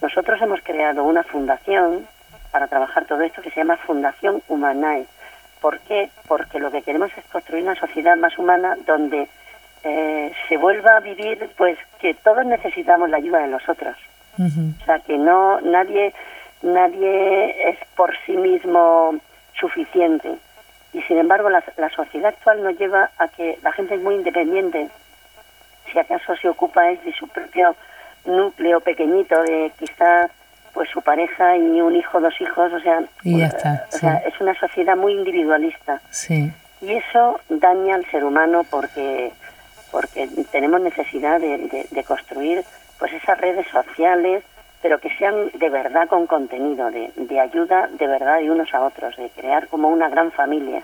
Nosotros 0.00 0.40
hemos 0.40 0.60
creado 0.62 1.04
una 1.04 1.22
fundación 1.22 2.06
para 2.50 2.66
trabajar 2.66 3.04
todo 3.04 3.20
esto 3.20 3.42
que 3.42 3.50
se 3.50 3.60
llama 3.60 3.76
Fundación 3.76 4.42
Humanae. 4.48 5.04
¿Por 5.60 5.80
qué? 5.80 6.08
Porque 6.26 6.58
lo 6.58 6.70
que 6.70 6.80
queremos 6.80 7.10
es 7.14 7.24
construir 7.26 7.64
una 7.64 7.74
sociedad 7.74 8.16
más 8.16 8.38
humana 8.38 8.78
donde 8.86 9.28
eh, 9.82 10.32
se 10.48 10.56
vuelva 10.56 10.96
a 10.96 11.00
vivir, 11.00 11.50
pues 11.58 11.76
que 11.98 12.14
todos 12.14 12.46
necesitamos 12.46 13.10
la 13.10 13.18
ayuda 13.18 13.40
de 13.40 13.48
los 13.48 13.68
otros. 13.68 13.96
O 14.38 14.84
sea, 14.86 15.00
que 15.00 15.18
no 15.18 15.60
nadie 15.60 16.14
nadie 16.62 17.70
es 17.70 17.78
por 17.96 18.16
sí 18.24 18.38
mismo 18.38 19.16
suficiente. 19.58 20.36
Y 20.94 21.02
sin 21.02 21.18
embargo, 21.18 21.50
la, 21.50 21.62
la 21.76 21.90
sociedad 21.90 22.30
actual 22.30 22.62
nos 22.62 22.78
lleva 22.78 23.10
a 23.18 23.28
que 23.28 23.58
la 23.62 23.72
gente 23.72 23.96
es 23.96 24.00
muy 24.00 24.14
independiente 24.14 24.88
si 25.92 25.98
acaso 25.98 26.36
se 26.36 26.48
ocupa 26.48 26.90
es 26.90 27.02
de 27.04 27.12
su 27.12 27.28
propio 27.28 27.74
núcleo 28.24 28.80
pequeñito, 28.80 29.42
de 29.42 29.72
quizá 29.78 30.28
pues 30.72 30.88
su 30.90 31.02
pareja 31.02 31.56
y 31.56 31.80
un 31.80 31.96
hijo, 31.96 32.20
dos 32.20 32.40
hijos, 32.40 32.72
o 32.72 32.80
sea, 32.80 33.02
es 33.24 34.40
una 34.40 34.54
sociedad 34.54 34.96
muy 34.96 35.14
individualista. 35.14 36.00
Sí. 36.10 36.52
Y 36.80 36.92
eso 36.92 37.40
daña 37.48 37.96
al 37.96 38.06
ser 38.06 38.24
humano 38.24 38.64
porque 38.70 39.32
porque 39.90 40.28
tenemos 40.52 40.80
necesidad 40.80 41.40
de, 41.40 41.88
de, 41.90 42.04
construir 42.04 42.64
pues 42.98 43.12
esas 43.12 43.40
redes 43.40 43.66
sociales, 43.72 44.44
pero 44.82 45.00
que 45.00 45.10
sean 45.16 45.50
de 45.52 45.68
verdad 45.68 46.06
con 46.06 46.28
contenido, 46.28 46.92
de, 46.92 47.10
de 47.16 47.40
ayuda 47.40 47.88
de 47.88 48.06
verdad 48.06 48.38
de 48.38 48.50
unos 48.50 48.72
a 48.72 48.82
otros, 48.82 49.16
de 49.16 49.28
crear 49.30 49.66
como 49.66 49.88
una 49.88 50.08
gran 50.08 50.30
familia. 50.30 50.82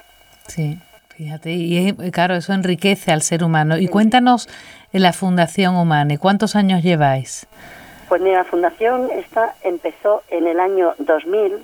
Sí. 0.48 0.78
Fíjate, 1.16 1.50
y 1.50 1.94
claro, 2.12 2.34
eso 2.34 2.52
enriquece 2.52 3.10
al 3.10 3.22
ser 3.22 3.42
humano. 3.42 3.78
Y 3.78 3.88
cuéntanos 3.88 4.50
en 4.92 5.02
la 5.02 5.14
Fundación 5.14 5.74
Humane, 5.74 6.18
¿cuántos 6.18 6.56
años 6.56 6.82
lleváis? 6.82 7.46
Pues 8.08 8.20
mira, 8.20 8.38
la 8.38 8.44
Fundación 8.44 9.08
esta 9.10 9.54
empezó 9.62 10.22
en 10.28 10.46
el 10.46 10.60
año 10.60 10.94
2000 10.98 11.54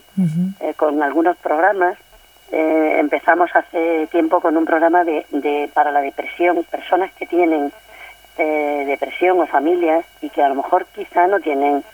eh, 0.60 0.74
con 0.74 1.02
algunos 1.02 1.36
programas. 1.36 1.98
Eh, 2.50 2.96
empezamos 2.98 3.50
hace 3.54 4.08
tiempo 4.10 4.40
con 4.40 4.56
un 4.56 4.64
programa 4.64 5.04
de, 5.04 5.26
de 5.30 5.70
para 5.74 5.90
la 5.90 6.00
depresión, 6.00 6.64
personas 6.70 7.12
que 7.12 7.26
tienen 7.26 7.72
eh, 8.38 8.84
depresión 8.86 9.38
o 9.38 9.46
familias 9.46 10.06
y 10.22 10.30
que 10.30 10.42
a 10.42 10.48
lo 10.48 10.54
mejor 10.54 10.86
quizá 10.94 11.26
no 11.26 11.40
tienen 11.40 11.84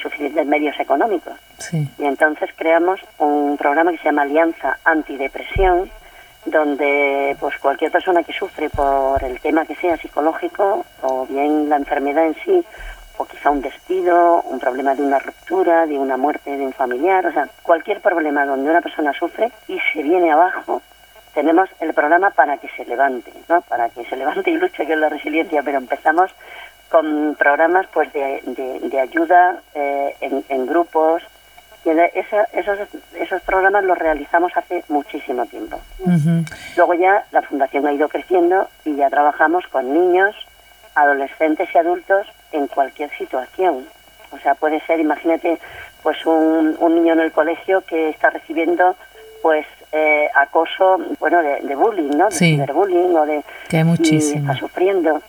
suficientes 0.00 0.46
medios 0.46 0.78
económicos. 0.78 1.34
Y 1.72 2.04
entonces 2.04 2.50
creamos 2.54 3.00
un 3.18 3.56
programa 3.56 3.90
que 3.90 3.98
se 3.98 4.04
llama 4.04 4.22
Alianza 4.22 4.78
Antidepresión, 4.84 5.90
donde 6.44 7.36
pues 7.38 7.56
cualquier 7.58 7.90
persona 7.90 8.22
que 8.22 8.32
sufre 8.32 8.68
por 8.70 9.22
el 9.22 9.40
tema 9.40 9.64
que 9.64 9.76
sea 9.76 9.96
psicológico 9.96 10.84
o 11.02 11.26
bien 11.26 11.68
la 11.68 11.76
enfermedad 11.76 12.26
en 12.26 12.34
sí 12.44 12.64
o 13.18 13.24
quizá 13.26 13.50
un 13.50 13.60
despido, 13.60 14.42
un 14.42 14.58
problema 14.58 14.94
de 14.94 15.02
una 15.02 15.18
ruptura, 15.18 15.86
de 15.86 15.98
una 15.98 16.16
muerte 16.16 16.56
de 16.56 16.66
un 16.66 16.72
familiar, 16.72 17.26
o 17.26 17.32
sea, 17.32 17.48
cualquier 17.62 18.00
problema 18.00 18.44
donde 18.46 18.70
una 18.70 18.80
persona 18.80 19.12
sufre 19.12 19.52
y 19.68 19.78
se 19.92 20.02
viene 20.02 20.32
abajo, 20.32 20.82
tenemos 21.34 21.68
el 21.80 21.94
programa 21.94 22.30
para 22.30 22.58
que 22.58 22.68
se 22.68 22.84
levante, 22.84 23.32
¿no? 23.48 23.60
Para 23.62 23.88
que 23.90 24.04
se 24.04 24.16
levante 24.16 24.50
y 24.50 24.56
luche 24.56 24.82
es 24.82 24.98
la 24.98 25.08
resiliencia, 25.08 25.62
pero 25.62 25.78
empezamos 25.78 26.30
con 26.88 27.36
programas 27.38 27.86
pues 27.92 28.12
de, 28.12 28.42
de, 28.82 29.00
ayuda 29.00 29.60
eh, 29.74 30.14
en 30.20 30.66
grupos, 30.66 31.22
y 31.84 31.90
esos, 31.90 32.78
esos 33.14 33.42
programas 33.42 33.84
los 33.84 33.98
realizamos 33.98 34.52
hace 34.56 34.84
muchísimo 34.88 35.46
tiempo. 35.46 35.80
Luego 36.76 36.94
ya 36.94 37.24
la 37.32 37.42
fundación 37.42 37.86
ha 37.86 37.92
ido 37.92 38.08
creciendo 38.08 38.68
y 38.84 38.94
ya 38.96 39.10
trabajamos 39.10 39.66
con 39.66 39.92
niños, 39.92 40.34
adolescentes 40.94 41.68
y 41.74 41.78
adultos 41.78 42.26
en 42.52 42.68
cualquier 42.68 43.10
situación. 43.16 43.86
O 44.30 44.38
sea, 44.38 44.54
puede 44.54 44.80
ser, 44.86 45.00
imagínate, 45.00 45.58
pues 46.02 46.24
un, 46.24 46.76
un 46.78 46.94
niño 46.94 47.14
en 47.14 47.20
el 47.20 47.32
colegio 47.32 47.82
que 47.82 48.10
está 48.10 48.30
recibiendo 48.30 48.96
pues 49.42 49.66
eh, 49.90 50.28
acoso, 50.34 50.98
bueno, 51.18 51.42
de, 51.42 51.74
bullying, 51.74 52.16
¿no? 52.16 52.28
De 52.28 52.36
ciberbullying 52.36 53.16
o 53.16 53.26
de... 53.26 53.42
Que 53.68 53.84
muchísimo. 53.84 54.50
está 54.52 54.58
sufriendo. 54.58 55.20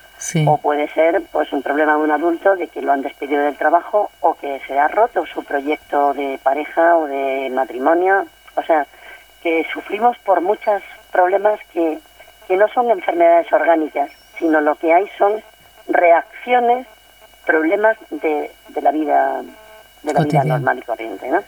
O 0.45 0.57
puede 0.57 0.87
ser 0.89 1.21
pues 1.31 1.51
un 1.51 1.61
problema 1.61 1.97
de 1.97 2.03
un 2.03 2.11
adulto 2.11 2.55
de 2.55 2.67
que 2.67 2.81
lo 2.81 2.93
han 2.93 3.01
despedido 3.01 3.43
del 3.43 3.57
trabajo 3.57 4.09
o 4.21 4.35
que 4.35 4.61
se 4.67 4.79
ha 4.79 4.87
roto 4.87 5.25
su 5.25 5.43
proyecto 5.43 6.13
de 6.13 6.39
pareja 6.41 6.97
o 6.97 7.07
de 7.07 7.49
matrimonio. 7.53 8.25
O 8.55 8.63
sea, 8.63 8.87
que 9.41 9.65
sufrimos 9.73 10.17
por 10.19 10.41
muchos 10.41 10.81
problemas 11.11 11.59
que, 11.73 11.99
que 12.47 12.55
no 12.55 12.67
son 12.69 12.89
enfermedades 12.89 13.51
orgánicas, 13.51 14.09
sino 14.39 14.61
lo 14.61 14.75
que 14.75 14.93
hay 14.93 15.07
son 15.17 15.41
reacciones, 15.87 16.87
problemas 17.45 17.97
de, 18.09 18.49
de 18.69 18.81
la 18.81 18.91
vida 18.91 19.41
de 20.03 20.13
la 20.13 20.21
vida 20.21 20.43
normal 20.43 20.79
y 20.79 20.81
corriente, 20.81 21.29
¿no? 21.29 21.41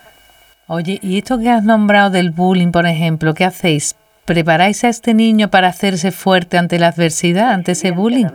Oye, 0.68 1.00
¿y 1.02 1.18
esto 1.18 1.40
que 1.40 1.50
has 1.50 1.64
nombrado 1.64 2.10
del 2.10 2.32
bullying, 2.32 2.72
por 2.72 2.86
ejemplo, 2.86 3.34
qué 3.34 3.46
hacéis 3.46 3.96
¿preparáis 4.26 4.84
a 4.84 4.90
este 4.90 5.14
niño 5.14 5.50
para 5.50 5.68
hacerse 5.68 6.12
fuerte 6.12 6.58
ante 6.58 6.80
la 6.80 6.88
adversidad, 6.88 7.52
ante 7.52 7.74
ese 7.74 7.92
bullying? 7.92 8.28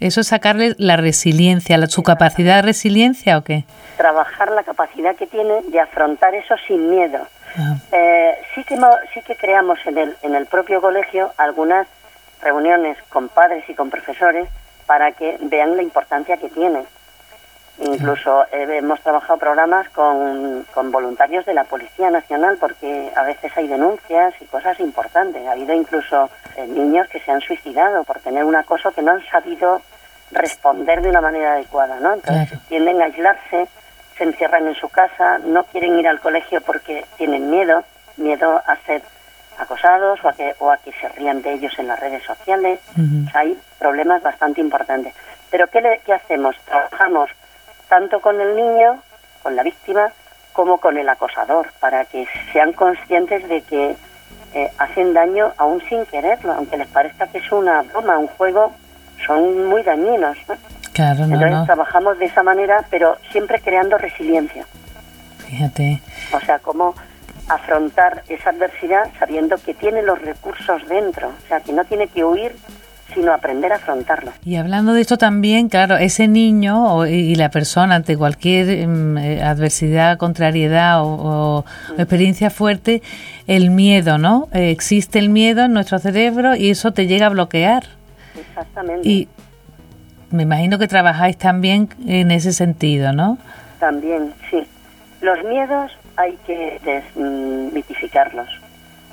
¿Eso 0.00 0.20
es 0.20 0.28
sacarle 0.28 0.74
la 0.78 0.96
resiliencia, 0.96 1.84
su 1.86 2.02
capacidad 2.02 2.56
de 2.56 2.62
resiliencia 2.62 3.38
o 3.38 3.42
qué? 3.42 3.64
Trabajar 3.96 4.50
la 4.50 4.62
capacidad 4.62 5.16
que 5.16 5.26
tiene 5.26 5.62
de 5.68 5.80
afrontar 5.80 6.34
eso 6.34 6.54
sin 6.66 6.90
miedo. 6.90 7.18
Ah. 7.56 7.76
Eh, 7.92 8.34
sí, 8.54 8.62
que, 8.64 8.76
sí 9.14 9.22
que 9.22 9.36
creamos 9.36 9.78
en 9.86 9.96
el, 9.96 10.16
en 10.22 10.34
el 10.34 10.46
propio 10.46 10.82
colegio 10.82 11.32
algunas 11.38 11.86
reuniones 12.42 12.98
con 13.08 13.28
padres 13.28 13.64
y 13.68 13.74
con 13.74 13.88
profesores 13.88 14.48
para 14.86 15.12
que 15.12 15.38
vean 15.40 15.76
la 15.76 15.82
importancia 15.82 16.36
que 16.36 16.48
tiene. 16.50 16.84
Incluso 17.78 18.44
eh, 18.52 18.66
hemos 18.78 19.00
trabajado 19.00 19.38
programas 19.38 19.88
con, 19.90 20.64
con, 20.72 20.90
voluntarios 20.90 21.44
de 21.44 21.52
la 21.52 21.64
Policía 21.64 22.10
Nacional 22.10 22.56
porque 22.58 23.12
a 23.14 23.22
veces 23.22 23.52
hay 23.54 23.68
denuncias 23.68 24.34
y 24.40 24.46
cosas 24.46 24.80
importantes. 24.80 25.46
Ha 25.46 25.52
habido 25.52 25.74
incluso 25.74 26.30
eh, 26.56 26.66
niños 26.66 27.06
que 27.08 27.20
se 27.20 27.30
han 27.30 27.42
suicidado 27.42 28.02
por 28.04 28.20
tener 28.20 28.44
un 28.44 28.56
acoso 28.56 28.92
que 28.92 29.02
no 29.02 29.12
han 29.12 29.24
sabido 29.26 29.82
responder 30.30 31.02
de 31.02 31.10
una 31.10 31.20
manera 31.20 31.52
adecuada, 31.52 32.00
¿no? 32.00 32.14
Entonces 32.14 32.58
tienden 32.68 33.02
a 33.02 33.04
aislarse, 33.04 33.68
se 34.16 34.24
encierran 34.24 34.66
en 34.66 34.74
su 34.74 34.88
casa, 34.88 35.38
no 35.38 35.64
quieren 35.64 35.98
ir 35.98 36.08
al 36.08 36.20
colegio 36.20 36.62
porque 36.62 37.04
tienen 37.18 37.50
miedo, 37.50 37.84
miedo 38.16 38.62
a 38.66 38.76
ser 38.86 39.02
acosados 39.58 40.18
o 40.24 40.28
a 40.28 40.32
que, 40.32 40.54
o 40.58 40.70
a 40.70 40.78
que 40.78 40.92
se 40.92 41.08
rían 41.10 41.42
de 41.42 41.52
ellos 41.52 41.78
en 41.78 41.88
las 41.88 42.00
redes 42.00 42.22
sociales. 42.24 42.80
hay 43.34 43.58
problemas 43.78 44.22
bastante 44.22 44.60
importantes. 44.60 45.14
Pero 45.50 45.68
¿qué, 45.68 45.80
le, 45.80 46.00
¿qué 46.04 46.14
hacemos? 46.14 46.56
Trabajamos 46.64 47.30
tanto 47.88 48.20
con 48.20 48.40
el 48.40 48.56
niño, 48.56 49.02
con 49.42 49.56
la 49.56 49.62
víctima, 49.62 50.12
como 50.52 50.78
con 50.78 50.96
el 50.96 51.08
acosador, 51.08 51.68
para 51.80 52.04
que 52.06 52.26
sean 52.52 52.72
conscientes 52.72 53.48
de 53.48 53.62
que 53.62 53.96
eh, 54.54 54.70
hacen 54.78 55.12
daño 55.12 55.52
aún 55.58 55.82
sin 55.88 56.06
quererlo, 56.06 56.52
aunque 56.52 56.78
les 56.78 56.88
parezca 56.88 57.26
que 57.26 57.38
es 57.38 57.52
una 57.52 57.82
broma, 57.82 58.18
un 58.18 58.28
juego, 58.28 58.72
son 59.26 59.66
muy 59.66 59.82
dañinos. 59.82 60.38
Claro, 60.92 61.24
Entonces 61.24 61.66
trabajamos 61.66 62.18
de 62.18 62.24
esa 62.24 62.42
manera, 62.42 62.84
pero 62.90 63.18
siempre 63.30 63.60
creando 63.60 63.98
resiliencia. 63.98 64.64
Fíjate. 65.46 66.00
O 66.32 66.40
sea, 66.40 66.58
cómo 66.58 66.94
afrontar 67.48 68.24
esa 68.28 68.50
adversidad 68.50 69.10
sabiendo 69.18 69.56
que 69.58 69.74
tiene 69.74 70.02
los 70.02 70.20
recursos 70.20 70.88
dentro, 70.88 71.28
o 71.28 71.48
sea, 71.48 71.60
que 71.60 71.72
no 71.72 71.84
tiene 71.84 72.08
que 72.08 72.24
huir 72.24 72.56
sino 73.16 73.32
aprender 73.32 73.72
a 73.72 73.76
afrontarlo. 73.76 74.30
Y 74.44 74.56
hablando 74.56 74.92
de 74.92 75.00
esto 75.00 75.16
también, 75.16 75.70
claro, 75.70 75.96
ese 75.96 76.28
niño 76.28 77.06
y 77.06 77.34
la 77.34 77.48
persona 77.48 77.94
ante 77.94 78.14
cualquier 78.16 78.86
mm, 78.86 79.18
eh, 79.18 79.42
adversidad, 79.42 80.18
contrariedad 80.18 81.00
o, 81.02 81.64
mm. 81.96 82.00
experiencia 82.00 82.50
fuerte, 82.50 83.02
el 83.46 83.70
miedo, 83.70 84.18
¿no? 84.18 84.48
Eh, 84.52 84.70
existe 84.70 85.18
el 85.18 85.30
miedo 85.30 85.64
en 85.64 85.72
nuestro 85.72 85.98
cerebro 85.98 86.54
y 86.54 86.70
eso 86.70 86.92
te 86.92 87.06
llega 87.06 87.26
a 87.26 87.30
bloquear. 87.30 87.84
Exactamente. 88.38 89.08
Y 89.08 89.28
me 90.30 90.42
imagino 90.42 90.78
que 90.78 90.86
trabajáis 90.86 91.38
también 91.38 91.88
en 92.06 92.30
ese 92.30 92.52
sentido, 92.52 93.14
¿no? 93.14 93.38
También, 93.80 94.34
sí. 94.50 94.62
Los 95.22 95.42
miedos 95.44 95.90
hay 96.16 96.36
que 96.46 96.78
desmitificarlos 96.84 98.46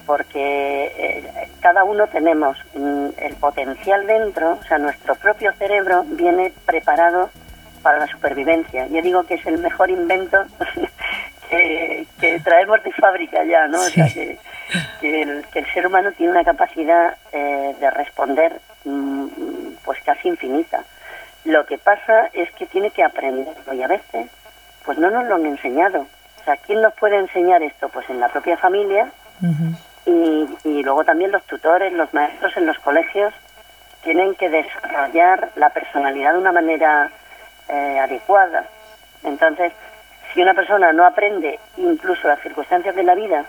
porque 0.05 0.91
eh, 0.97 1.49
cada 1.61 1.83
uno 1.83 2.07
tenemos 2.07 2.57
mm, 2.73 3.09
el 3.17 3.35
potencial 3.35 4.05
dentro, 4.05 4.59
o 4.61 4.63
sea, 4.63 4.77
nuestro 4.77 5.15
propio 5.15 5.53
cerebro 5.53 6.03
viene 6.05 6.51
preparado 6.65 7.29
para 7.81 7.99
la 7.99 8.07
supervivencia. 8.07 8.87
Yo 8.87 9.01
digo 9.01 9.23
que 9.23 9.35
es 9.35 9.45
el 9.45 9.59
mejor 9.59 9.89
invento 9.89 10.37
que, 11.49 12.39
traemos 12.43 12.83
de 12.83 12.91
fábrica 12.93 13.43
ya, 13.43 13.67
¿no? 13.67 13.79
O 13.79 13.89
sea, 13.89 14.07
que, 14.07 14.39
el, 15.01 15.45
ser 15.73 15.87
humano 15.87 16.11
tiene 16.13 16.31
una 16.31 16.43
capacidad 16.43 17.17
eh, 17.31 17.75
de 17.79 17.91
responder 17.91 18.59
mm, 18.85 19.27
pues 19.83 19.99
casi 20.03 20.29
infinita. 20.29 20.83
Lo 21.45 21.65
que 21.65 21.77
pasa 21.77 22.29
es 22.33 22.49
que 22.53 22.65
tiene 22.65 22.91
que 22.91 23.03
aprenderlo 23.03 23.73
y 23.73 23.83
a 23.83 23.87
veces 23.87 24.29
pues 24.85 24.97
no 24.97 25.09
nos 25.09 25.25
lo 25.25 25.35
han 25.35 25.45
enseñado. 25.45 26.01
O 26.41 26.43
sea, 26.45 26.57
¿quién 26.57 26.81
nos 26.81 26.93
puede 26.93 27.17
enseñar 27.17 27.63
esto? 27.63 27.89
Pues 27.89 28.09
en 28.09 28.19
la 28.19 28.29
propia 28.29 28.57
familia, 28.57 29.11
y, 30.05 30.83
luego 30.83 31.03
también 31.03 31.31
los 31.31 31.43
tutores, 31.43 31.93
los 31.93 32.13
maestros 32.13 32.55
en 32.57 32.65
los 32.65 32.77
colegios 32.79 33.33
tienen 34.03 34.35
que 34.35 34.49
desarrollar 34.49 35.49
la 35.55 35.69
personalidad 35.69 36.33
de 36.33 36.39
una 36.39 36.51
manera 36.51 37.09
eh, 37.69 37.99
adecuada. 37.99 38.65
Entonces, 39.23 39.71
si 40.33 40.41
una 40.41 40.53
persona 40.53 40.91
no 40.91 41.05
aprende, 41.05 41.59
incluso 41.77 42.27
las 42.27 42.41
circunstancias 42.41 42.95
de 42.95 43.03
la 43.03 43.15
vida 43.15 43.45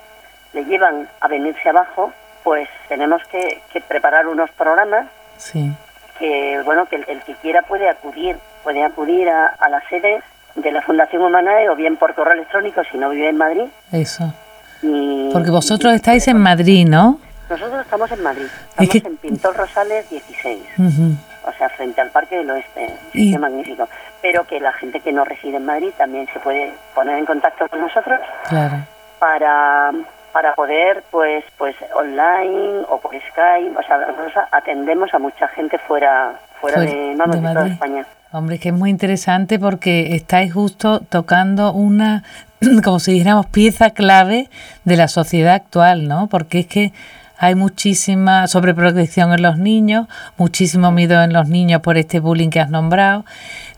le 0.52 0.64
llevan 0.64 1.08
a 1.20 1.26
venirse 1.26 1.68
abajo, 1.68 2.12
pues 2.44 2.68
tenemos 2.88 3.22
que, 3.24 3.62
preparar 3.88 4.28
unos 4.28 4.50
programas 4.52 5.06
que, 6.18 6.60
bueno, 6.64 6.86
que 6.86 6.96
el, 6.96 7.22
que 7.22 7.34
quiera 7.36 7.62
puede 7.62 7.88
acudir, 7.88 8.36
puede 8.62 8.84
acudir 8.84 9.28
a, 9.28 9.46
a 9.46 9.68
la 9.68 9.80
sede 9.88 10.22
de 10.54 10.70
la 10.70 10.82
Fundación 10.82 11.22
Humanae 11.22 11.68
o 11.68 11.74
bien 11.74 11.96
por 11.96 12.14
correo 12.14 12.34
electrónico 12.34 12.84
si 12.84 12.96
no 12.96 13.10
vive 13.10 13.28
en 13.28 13.38
Madrid. 13.38 13.64
Eso 13.90 14.32
porque 15.32 15.50
vosotros 15.50 15.92
estáis 15.94 16.26
en 16.28 16.38
Madrid, 16.38 16.86
¿no? 16.88 17.18
Nosotros 17.48 17.84
estamos 17.84 18.10
en 18.10 18.22
Madrid, 18.22 18.46
estamos 18.70 18.94
en 18.94 19.16
Pintor 19.18 19.56
Rosales 19.56 20.08
16, 20.10 20.60
o 21.46 21.52
sea, 21.58 21.68
frente 21.70 22.00
al 22.00 22.10
Parque 22.10 22.38
del 22.38 22.50
Oeste, 22.50 22.88
es 23.12 23.38
magnífico. 23.38 23.88
Pero 24.22 24.46
que 24.46 24.58
la 24.58 24.72
gente 24.72 25.00
que 25.00 25.12
no 25.12 25.24
reside 25.24 25.58
en 25.58 25.66
Madrid 25.66 25.90
también 25.98 26.26
se 26.32 26.40
puede 26.40 26.72
poner 26.94 27.18
en 27.18 27.26
contacto 27.26 27.68
con 27.68 27.82
nosotros 27.82 28.18
para, 29.18 29.92
para 30.32 30.54
poder, 30.54 31.04
pues, 31.10 31.44
pues 31.58 31.76
online 31.94 32.84
o 32.88 32.98
por 32.98 33.12
Skype, 33.14 33.78
o 33.78 33.82
sea, 33.82 33.98
nosotros 33.98 34.32
atendemos 34.50 35.12
a 35.12 35.18
mucha 35.18 35.46
gente 35.48 35.78
fuera, 35.78 36.32
fuera, 36.60 36.80
de, 36.80 37.14
vamos, 37.16 37.40
de 37.40 37.48
toda 37.48 37.68
España. 37.68 38.06
Hombre, 38.32 38.58
que 38.58 38.70
es 38.70 38.74
muy 38.74 38.90
interesante 38.90 39.60
porque 39.60 40.16
estáis 40.16 40.52
justo 40.52 41.00
tocando 41.00 41.72
una, 41.72 42.24
como 42.84 43.00
si 43.00 43.12
dijéramos, 43.12 43.46
pieza 43.46 43.90
clave 43.90 44.48
de 44.84 44.96
la 44.96 45.08
sociedad 45.08 45.54
actual, 45.54 46.08
¿no? 46.08 46.28
Porque 46.28 46.60
es 46.60 46.66
que 46.66 46.92
hay 47.36 47.54
muchísima 47.54 48.46
sobreprotección 48.46 49.32
en 49.32 49.42
los 49.42 49.58
niños, 49.58 50.06
muchísimo 50.36 50.92
miedo 50.92 51.22
en 51.22 51.32
los 51.32 51.48
niños 51.48 51.80
por 51.80 51.96
este 51.96 52.20
bullying 52.20 52.50
que 52.50 52.60
has 52.60 52.70
nombrado, 52.70 53.24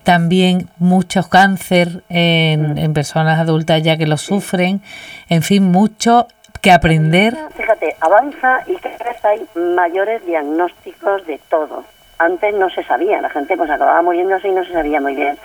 también 0.02 0.68
mucho 0.78 1.28
cáncer 1.28 2.02
en, 2.08 2.78
en 2.78 2.92
personas 2.92 3.38
adultas 3.40 3.82
ya 3.82 3.96
que 3.96 4.06
lo 4.06 4.18
sufren, 4.18 4.82
en 5.28 5.42
fin, 5.42 5.64
mucho 5.64 6.28
que 6.60 6.70
aprender. 6.70 7.36
Fíjate, 7.56 7.96
avanza 8.00 8.60
y 8.66 8.76
cada 8.76 8.98
vez 8.98 9.24
hay 9.24 9.46
mayores 9.74 10.24
diagnósticos 10.26 11.26
de 11.26 11.40
todo 11.48 11.84
antes 12.18 12.54
no 12.54 12.70
se 12.70 12.82
sabía, 12.84 13.20
la 13.20 13.30
gente 13.30 13.56
pues 13.56 13.70
acababa 13.70 14.02
muriéndose 14.02 14.48
y 14.48 14.52
no 14.52 14.64
se 14.64 14.72
sabía 14.72 15.00
muy 15.00 15.14
bien. 15.14 15.38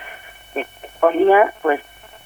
Eh, 0.55 0.65
hoy 1.01 1.17
día, 1.17 1.53
pues 1.61 1.81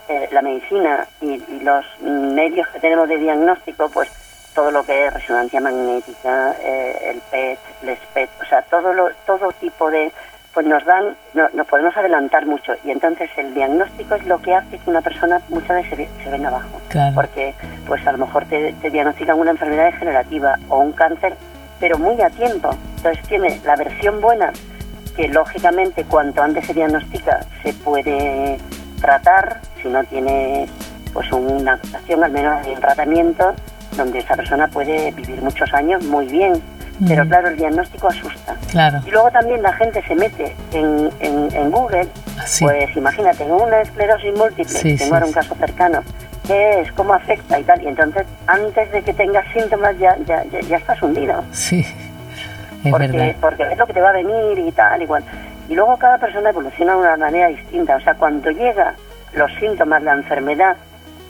eh, 0.07 0.29
la 0.31 0.41
medicina 0.41 1.07
y, 1.21 1.41
los 1.61 1.85
medios 2.01 2.67
que 2.69 2.79
tenemos 2.79 3.09
de 3.09 3.17
diagnóstico, 3.17 3.89
pues 3.89 4.09
todo 4.53 4.71
lo 4.71 4.85
que 4.85 5.07
es 5.07 5.13
resonancia 5.13 5.59
magnética, 5.59 6.55
eh, 6.61 7.11
el 7.11 7.21
PET, 7.21 7.59
el 7.83 7.97
SPET, 7.97 8.29
o 8.41 8.45
sea, 8.45 8.61
todo 8.63 8.93
lo, 8.93 9.09
todo 9.25 9.51
tipo 9.53 9.89
de, 9.89 10.11
pues 10.53 10.65
nos 10.65 10.85
dan, 10.85 11.15
nos 11.53 11.67
podemos 11.67 11.95
adelantar 11.97 12.45
mucho. 12.45 12.73
Y 12.83 12.91
entonces 12.91 13.29
el 13.37 13.53
diagnóstico 13.53 14.15
es 14.15 14.25
lo 14.25 14.41
que 14.41 14.53
hace 14.53 14.77
que 14.77 14.89
una 14.89 15.01
persona 15.01 15.41
muchas 15.49 15.83
veces 15.83 16.07
se, 16.23 16.29
venga 16.29 16.49
abajo, 16.49 16.79
porque 17.13 17.53
pues 17.87 18.05
a 18.07 18.11
lo 18.11 18.19
mejor 18.19 18.45
te, 18.45 18.73
te 18.73 18.89
diagnostican 18.89 19.37
una 19.39 19.51
enfermedad 19.51 19.85
degenerativa 19.85 20.57
o 20.69 20.79
un 20.79 20.93
cáncer 20.93 21.35
pero 21.79 21.97
muy 21.97 22.19
a 22.21 22.29
tiempo. 22.29 22.69
Entonces 22.97 23.27
tiene 23.27 23.59
la 23.65 23.75
versión 23.75 24.21
buena, 24.21 24.51
que 25.15 25.27
lógicamente 25.27 26.03
cuanto 26.05 26.41
antes 26.41 26.65
se 26.65 26.73
diagnostica 26.73 27.41
se 27.63 27.73
puede 27.73 28.57
tratar, 29.01 29.61
si 29.85 29.91
no 29.91 30.03
tiene 30.05 30.67
pues 31.13 31.31
una 31.31 31.73
actuación, 31.73 32.23
al 32.23 32.31
menos 32.31 32.67
un 32.67 32.81
tratamiento, 32.81 33.53
donde 33.95 34.19
esa 34.19 34.35
persona 34.35 34.67
puede 34.67 35.11
vivir 35.11 35.41
muchos 35.41 35.71
años 35.73 36.03
muy 36.05 36.25
bien. 36.25 36.61
Pero 37.07 37.27
claro, 37.27 37.49
el 37.49 37.57
diagnóstico 37.57 38.07
asusta. 38.07 38.55
Claro. 38.71 39.01
Y 39.05 39.11
luego 39.11 39.29
también 39.29 39.61
la 39.61 39.73
gente 39.73 40.01
se 40.07 40.15
mete 40.15 40.55
en, 40.71 41.09
en, 41.19 41.69
Google, 41.69 42.07
pues 42.61 42.95
imagínate, 42.95 43.43
en 43.43 43.51
una 43.51 43.81
esclerosis 43.81 44.33
múltiple, 44.33 44.95
tengo 44.95 45.13
ahora 45.13 45.25
un 45.25 45.33
caso 45.33 45.55
cercano, 45.55 46.01
qué 46.47 46.81
es, 46.81 46.91
cómo 46.93 47.13
afecta 47.13 47.59
y 47.59 47.63
tal. 47.63 47.81
Y 47.83 47.87
entonces, 47.87 48.25
antes 48.47 48.91
de 48.93 49.01
que 49.01 49.13
tengas 49.13 49.45
síntomas, 49.51 49.97
ya, 49.99 50.15
ya, 50.25 50.45
ya, 50.45 50.77
estás 50.77 51.01
hundido. 51.01 51.43
Sí, 51.51 51.85
es 52.85 52.91
porque, 52.91 53.07
verdad. 53.07 53.35
Porque 53.41 53.63
es 53.63 53.77
lo 53.77 53.85
que 53.85 53.93
te 53.93 54.01
va 54.01 54.09
a 54.09 54.13
venir 54.13 54.57
y 54.57 54.71
tal, 54.71 55.01
igual. 55.01 55.23
Y 55.67 55.75
luego 55.75 55.97
cada 55.97 56.17
persona 56.17 56.49
evoluciona 56.49 56.93
de 56.93 56.99
una 56.99 57.17
manera 57.17 57.49
distinta. 57.49 57.97
O 57.97 57.99
sea, 57.99 58.13
cuando 58.13 58.51
llega 58.51 58.95
los 59.35 59.51
síntomas, 59.59 60.01
la 60.03 60.13
enfermedad, 60.13 60.77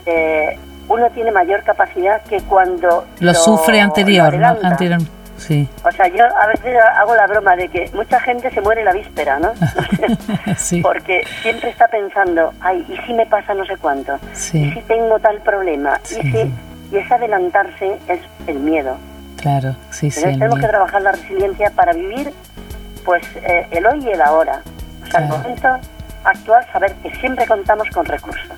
eh, 0.06 0.58
uno 0.88 1.10
tiene 1.10 1.32
mayor 1.32 1.62
capacidad 1.64 2.22
que 2.22 2.40
cuando 2.42 3.06
lo, 3.20 3.34
sufre 3.34 3.80
anterior, 3.80 4.34
¿no? 4.34 4.56
Anterior. 4.62 5.00
Sí. 5.36 5.68
O 5.84 5.90
sea, 5.90 6.08
yo 6.08 6.24
a 6.24 6.46
veces 6.46 6.76
hago 6.96 7.14
la 7.14 7.26
broma 7.26 7.56
de 7.56 7.68
que 7.68 7.90
mucha 7.92 8.18
gente 8.20 8.50
se 8.50 8.60
muere 8.62 8.82
la 8.84 8.92
víspera, 8.92 9.38
¿no? 9.38 9.52
sí. 10.56 10.80
Porque 10.80 11.24
siempre 11.42 11.70
está 11.70 11.88
pensando, 11.88 12.52
ay, 12.60 12.86
¿y 12.88 12.96
si 13.06 13.12
me 13.12 13.26
pasa 13.26 13.52
no 13.54 13.64
sé 13.66 13.76
cuánto? 13.76 14.18
Sí. 14.32 14.64
¿Y 14.64 14.72
si 14.72 14.80
tengo 14.82 15.18
tal 15.18 15.38
problema? 15.42 16.00
¿Y, 16.10 16.30
si... 16.30 16.52
y 16.92 16.96
es 16.96 17.10
adelantarse, 17.10 17.98
es 18.08 18.20
el 18.46 18.60
miedo. 18.60 18.96
Claro, 19.36 19.76
sí, 19.90 20.10
sí. 20.10 20.22
tenemos 20.22 20.58
que 20.58 20.66
trabajar 20.66 21.02
la 21.02 21.12
resiliencia 21.12 21.70
para 21.70 21.92
vivir 21.92 22.32
pues 23.04 23.22
eh, 23.36 23.66
el 23.70 23.86
hoy 23.86 24.04
y 24.04 24.10
el 24.10 24.20
ahora. 24.22 24.62
O 25.02 25.06
sea, 25.06 25.20
el 25.20 25.28
momento 25.28 25.68
actual, 26.26 26.66
saber 26.72 26.94
que 26.96 27.14
siempre 27.16 27.46
contamos 27.46 27.88
con 27.90 28.04
recursos, 28.04 28.56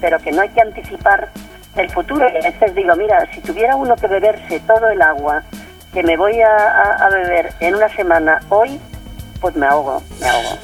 pero 0.00 0.18
que 0.18 0.32
no 0.32 0.42
hay 0.42 0.48
que 0.50 0.60
anticipar 0.60 1.28
el 1.76 1.90
futuro. 1.90 2.26
Y 2.32 2.36
a 2.36 2.50
veces 2.50 2.74
digo, 2.74 2.94
mira, 2.96 3.26
si 3.32 3.40
tuviera 3.40 3.76
uno 3.76 3.96
que 3.96 4.06
beberse 4.06 4.60
todo 4.60 4.88
el 4.88 5.02
agua 5.02 5.42
que 5.92 6.02
me 6.02 6.16
voy 6.16 6.40
a, 6.40 7.08
beber 7.10 7.52
en 7.60 7.74
una 7.74 7.88
semana 7.88 8.40
hoy, 8.48 8.80
pues 9.40 9.56
me 9.56 9.66
ahogo, 9.66 10.02
me 10.20 10.28
ahogo. 10.28 10.58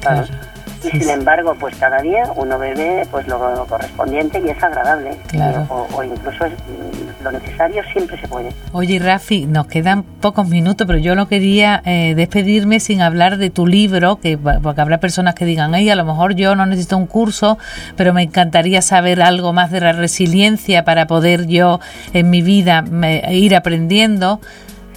Claro. 0.00 0.47
Y 0.84 0.90
sin 0.90 1.10
embargo, 1.10 1.56
pues 1.58 1.76
cada 1.76 1.98
día 1.98 2.24
uno 2.36 2.58
bebe 2.58 3.06
pues 3.10 3.26
lo, 3.26 3.38
correspondiente 3.66 4.42
y 4.44 4.50
es 4.50 4.62
agradable. 4.62 5.10
Claro. 5.28 5.66
O, 5.68 6.02
incluso 6.02 6.44
es, 6.44 6.52
mm, 6.52 7.24
lo 7.24 7.32
necesario 7.32 7.82
siempre 7.92 8.20
se 8.20 8.28
puede. 8.28 8.52
Oye, 8.72 8.98
Rafi, 8.98 9.46
nos 9.46 9.66
quedan 9.66 10.02
pocos 10.02 10.48
minutos, 10.48 10.86
pero 10.86 10.98
yo 10.98 11.14
no 11.14 11.28
quería 11.28 11.82
eh, 11.84 12.14
despedirme 12.14 12.80
sin 12.80 13.02
hablar 13.02 13.38
de 13.38 13.50
tu 13.50 13.66
libro, 13.66 14.16
que 14.16 14.38
porque 14.38 14.80
habrá 14.80 14.98
personas 14.98 15.34
que 15.34 15.44
digan, 15.44 15.74
ay, 15.74 15.90
a 15.90 15.96
lo 15.96 16.04
mejor 16.04 16.34
yo 16.34 16.54
no 16.54 16.66
necesito 16.66 16.96
un 16.96 17.06
curso, 17.06 17.58
pero 17.96 18.12
me 18.12 18.22
encantaría 18.22 18.82
saber 18.82 19.20
algo 19.22 19.52
más 19.52 19.70
de 19.70 19.80
la 19.80 19.92
resiliencia 19.92 20.84
para 20.84 21.06
poder 21.06 21.46
yo 21.46 21.80
en 22.12 22.30
mi 22.30 22.42
vida 22.42 22.84
ir 23.30 23.56
aprendiendo. 23.56 24.40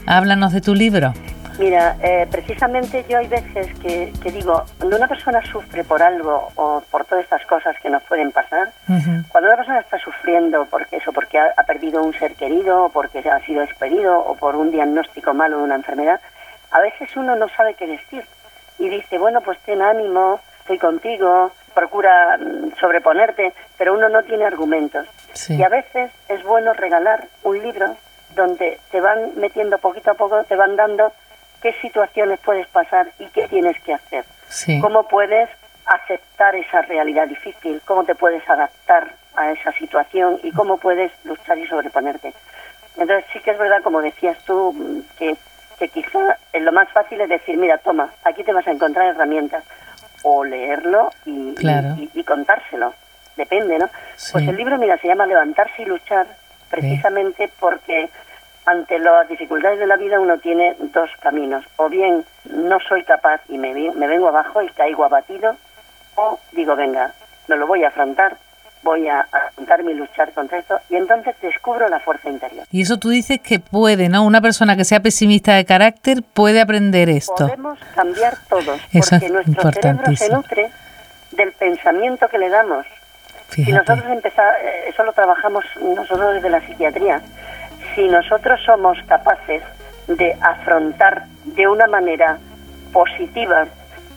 Háblanos 0.06 0.54
de 0.54 0.62
tu 0.62 0.76
libro. 0.76 1.14
Mira, 1.62 1.96
eh, 2.02 2.28
precisamente 2.32 3.06
yo 3.08 3.20
hay 3.20 3.28
veces 3.28 3.68
que, 3.78 4.12
digo, 4.32 4.66
cuando 4.80 4.98
una 4.98 5.08
persona 5.08 5.44
sufre 5.44 5.84
por 5.84 6.02
algo 6.02 6.50
o 6.56 6.82
por 6.90 7.06
todas 7.06 7.24
estas 7.24 7.46
cosas 7.46 7.76
que 7.84 7.90
nos 7.92 8.02
pueden 8.02 8.32
pasar, 8.32 8.72
cuando 9.30 9.48
una 9.48 9.58
persona 9.58 9.80
está 9.80 10.00
sufriendo 10.00 10.66
porque 10.66 10.98
eso, 10.98 11.14
porque 11.14 11.38
ha, 11.38 11.64
perdido 11.68 12.02
un 12.02 12.16
ser 12.16 12.34
querido, 12.34 12.86
o 12.86 12.90
porque 12.90 13.20
ha 13.20 13.40
sido 13.46 13.62
despedido, 13.62 14.18
o 14.18 14.36
por 14.36 14.56
un 14.56 14.72
diagnóstico 14.72 15.36
malo 15.36 15.60
de 15.60 15.64
una 15.66 15.76
enfermedad, 15.76 16.20
a 16.72 16.80
veces 16.80 17.16
uno 17.16 17.36
no 17.36 17.48
sabe 17.50 17.76
qué 17.76 17.86
decir 17.86 18.26
y 18.80 18.90
dice, 18.90 19.20
bueno, 19.20 19.42
pues 19.42 19.60
ten 19.60 19.84
ánimo, 19.84 20.40
estoy 20.62 20.80
contigo, 20.80 21.52
procura 21.76 22.40
mm, 22.40 22.80
sobreponerte, 22.80 23.54
pero 23.78 23.94
uno 23.94 24.10
no 24.10 24.24
tiene 24.24 24.46
argumentos. 24.46 25.06
Y 25.48 25.62
a 25.62 25.70
veces 25.70 26.10
es 26.28 26.42
bueno 26.44 26.74
regalar 26.74 27.28
un 27.44 27.62
libro 27.62 27.96
donde 28.36 28.80
te 28.90 29.00
van 29.00 29.34
metiendo 29.36 29.78
poquito 29.78 30.10
a 30.10 30.16
poco, 30.16 30.44
te 30.46 30.56
van 30.56 30.76
dando 30.76 31.14
qué 31.62 31.74
situaciones 31.82 32.40
puedes 32.40 32.68
pasar 32.68 33.12
y 33.20 33.26
qué 33.28 33.48
tienes 33.48 33.80
que 33.82 33.94
hacer. 33.94 34.26
Cómo 34.82 35.08
puedes 35.08 35.50
aceptar 35.86 36.56
esa 36.56 36.82
realidad 36.82 37.28
difícil, 37.28 37.82
cómo 37.86 38.04
te 38.04 38.16
puedes 38.16 38.48
adaptar 38.50 39.14
a 39.36 39.52
esa 39.52 39.72
situación 39.74 40.40
y 40.44 40.52
cómo 40.52 40.78
puedes 40.78 41.12
luchar 41.24 41.58
y 41.58 41.68
sobreponerte. 41.68 42.34
Entonces 42.98 43.26
sí 43.32 43.40
que 43.40 43.52
es 43.52 43.58
verdad, 43.58 43.82
como 43.82 44.02
decías 44.02 44.38
tú, 44.46 45.06
que, 45.18 45.36
que 45.80 45.88
quizá 45.88 46.38
lo 46.54 46.72
más 46.72 46.90
fácil 46.90 47.22
es 47.22 47.30
decir, 47.30 47.58
mira, 47.58 47.78
toma, 47.78 48.10
aquí 48.24 48.44
te 48.44 48.54
vas 48.54 48.68
a 48.68 48.72
encontrar 48.72 49.08
herramientas, 49.08 49.64
o 50.24 50.44
leerlo 50.44 51.10
y, 51.26 51.56
y, 52.14 52.24
contárselo, 52.24 52.94
depende, 53.36 53.80
¿no? 53.80 53.90
Pues 54.32 54.48
el 54.48 54.56
libro, 54.56 54.78
mira, 54.78 54.98
se 54.98 55.08
llama 55.08 55.26
Levantarse 55.26 55.82
y 55.82 55.86
luchar, 55.86 56.28
precisamente 56.70 57.50
porque 57.60 58.10
ante 58.66 59.00
las 59.00 59.28
dificultades 59.28 59.80
de 59.80 59.88
la 59.88 59.98
vida 59.98 60.20
uno 60.20 60.38
tiene 60.38 60.76
dos 60.94 61.10
caminos. 61.20 61.66
O 61.78 61.90
bien 61.90 62.26
no 62.46 62.80
soy 62.80 63.04
capaz 63.04 63.42
y 63.50 63.58
me, 63.58 63.74
me 63.74 64.08
vengo 64.08 64.28
abajo 64.28 64.62
y 64.62 64.70
caigo 64.70 65.04
abatido, 65.04 65.56
o 66.16 66.40
digo, 66.52 66.76
venga, 66.76 67.14
no 67.48 67.56
lo 67.56 67.68
voy 67.68 67.84
a 67.84 67.90
afrontar, 67.90 68.38
voy 68.84 69.08
a 69.08 69.22
afrontarme 69.32 69.92
y 69.92 69.96
luchar 69.96 70.32
contra 70.34 70.58
esto, 70.60 70.80
y 70.90 70.96
entonces 70.96 71.36
descubro 71.42 71.88
la 71.88 72.00
fuerza 72.00 72.30
interior. 72.30 72.66
Y 72.72 72.82
eso 72.82 72.98
tú 72.98 73.10
dices 73.10 73.40
que 73.42 73.60
puede, 73.60 74.10
¿no? 74.10 74.24
Una 74.24 74.42
persona 74.42 74.76
que 74.76 74.86
sea 74.86 75.00
pesimista 75.00 75.54
de 75.54 75.66
carácter 75.66 76.24
puede 76.24 76.62
aprender 76.62 77.10
esto. 77.10 77.48
Podemos 77.48 77.80
cambiar 77.96 78.38
todos, 78.50 78.82
porque 78.92 79.30
nuestro 79.30 79.72
cerebro 79.72 80.16
se 80.16 80.30
nutre 80.30 80.70
del 81.32 81.52
pensamiento 81.54 82.28
que 82.28 82.38
le 82.38 82.50
damos. 82.50 82.86
Si 83.50 83.70
nosotros 83.70 84.06
empezamos, 84.10 84.54
eh, 84.62 84.86
eso 84.88 85.04
lo 85.04 85.12
trabajamos 85.12 85.66
nosotros 85.82 86.36
desde 86.36 86.50
la 86.50 86.62
psiquiatría, 86.62 87.22
si 87.96 88.08
nosotros 88.08 88.60
somos 88.66 88.98
capaces 89.08 89.62
de 90.08 90.36
afrontar 90.42 91.26
de 91.46 91.68
una 91.68 91.88
manera 91.88 92.38
positiva 92.92 93.66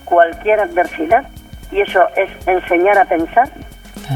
cualquier 0.05 0.61
adversidad, 0.61 1.25
y 1.71 1.81
eso 1.81 2.07
es 2.17 2.31
enseñar 2.47 2.99
a 2.99 3.05
pensar, 3.05 3.49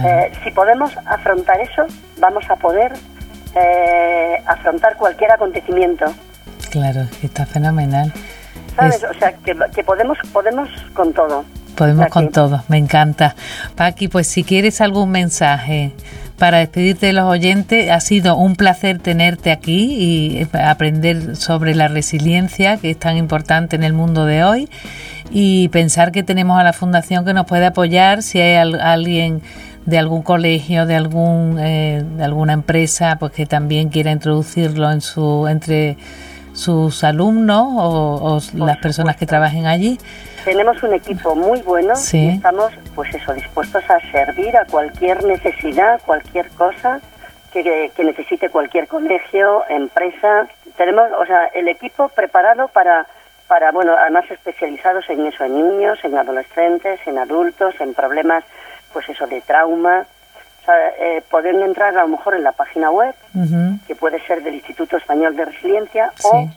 eh, 0.05 0.31
si 0.45 0.51
podemos 0.51 0.93
afrontar 1.07 1.61
eso, 1.61 1.87
vamos 2.19 2.45
a 2.51 2.57
poder 2.57 2.93
eh, 3.55 4.43
afrontar 4.47 4.97
cualquier 4.97 5.33
acontecimiento. 5.33 6.05
Claro, 6.71 7.07
está 7.23 7.47
fenomenal. 7.47 8.13
¿Sabes? 8.77 9.03
O 9.05 9.15
sea, 9.15 9.33
que, 9.33 9.55
podemos, 9.83 10.19
podemos 10.33 10.69
con 10.95 11.13
todo. 11.13 11.45
Podemos 11.77 12.09
con 12.09 12.31
todo, 12.31 12.63
me 12.69 12.77
encanta. 12.77 13.35
Paqui, 13.77 14.09
pues 14.09 14.27
si 14.27 14.45
quieres 14.45 14.81
algún 14.81 15.11
mensaje 15.11 15.93
para 16.39 16.59
despedirte 16.59 17.07
de 17.07 17.13
los 17.13 17.25
oyentes. 17.25 17.91
Ha 17.91 18.01
sido 18.01 18.37
un 18.37 18.57
placer 18.57 18.99
tenerte 19.01 19.51
aquí 19.51 19.97
y 19.99 20.37
eh, 20.43 20.49
aprender 20.59 21.37
sobre 21.37 21.75
la 21.75 21.89
resiliencia, 21.89 22.77
que 22.79 22.91
es 22.91 22.99
tan 22.99 23.17
importante 23.17 23.77
en 23.77 23.83
el 23.83 23.93
mundo 23.93 24.25
de 24.25 24.45
hoy, 24.45 24.69
y 25.31 25.69
pensar 25.69 26.13
que 26.13 26.23
tenemos 26.23 26.59
a 26.59 26.65
la 26.65 26.73
Fundación 26.73 27.25
que 27.25 27.35
nos 27.35 27.47
puede 27.47 27.67
apoyar 27.67 28.23
si 28.23 28.41
hay 28.41 28.57
alguien 28.57 29.43
de 29.85 29.99
algún 29.99 30.23
colegio, 30.23 30.87
de 30.87 30.95
algún 30.95 31.59
eh, 31.59 32.05
de 32.17 32.25
alguna 32.25 32.53
empresa, 32.53 33.17
pues 33.19 33.33
que 33.33 33.47
también 33.47 33.89
quiera 33.89 34.11
introducirlo 34.11 34.91
en 34.91 35.01
su 35.01 35.47
entre 35.49 35.97
sus 36.59 37.05
alumnos 37.05 37.67
o, 37.77 38.41
las 38.55 38.79
personas 38.79 39.17
que 39.17 39.27
trabajen 39.27 39.67
allí. 39.67 39.99
Tenemos 40.45 40.83
un 40.83 40.93
equipo 40.93 41.35
muy 41.35 41.63
bueno 41.63 41.95
y 42.13 42.29
estamos, 42.31 42.73
pues 42.95 43.15
eso, 43.15 43.33
dispuestos 43.33 43.83
a 43.89 44.01
servir 44.11 44.57
a 44.57 44.65
cualquier 44.65 45.23
necesidad, 45.25 46.01
cualquier 46.05 46.49
cosa 46.51 47.01
que, 47.53 47.93
que, 47.95 48.05
necesite 48.05 48.51
cualquier 48.51 48.89
colegio, 48.89 49.63
empresa. 49.69 50.49
Tenemos, 50.77 51.05
o 51.21 51.27
sea, 51.27 51.47
el 51.55 51.69
equipo 51.69 52.09
preparado 52.09 52.69
para, 52.69 53.07
para, 53.47 53.71
bueno, 53.71 53.95
además 53.97 54.25
especializados 54.31 55.09
en 55.11 55.27
eso, 55.27 55.45
en 55.45 55.55
niños, 55.55 55.99
en 56.03 56.17
adolescentes, 56.17 57.01
en 57.07 57.19
adultos, 57.19 57.75
en 57.81 57.95
problemas, 57.95 58.43
pues 58.93 59.09
eso, 59.09 59.27
de 59.27 59.41
trauma. 59.43 60.07
Eh, 60.99 61.23
pueden 61.31 61.63
entrar 61.63 61.97
a 61.97 62.03
lo 62.03 62.09
mejor 62.09 62.35
en 62.35 62.45
la 62.45 62.53
página 62.53 62.91
web, 62.91 63.15
que 63.87 63.95
puede 63.95 64.21
ser 64.27 64.43
del 64.43 64.55
Instituto 64.55 64.97
Español 64.97 65.37
de 65.37 65.47
Resiliencia, 65.47 66.13
o 66.25 66.49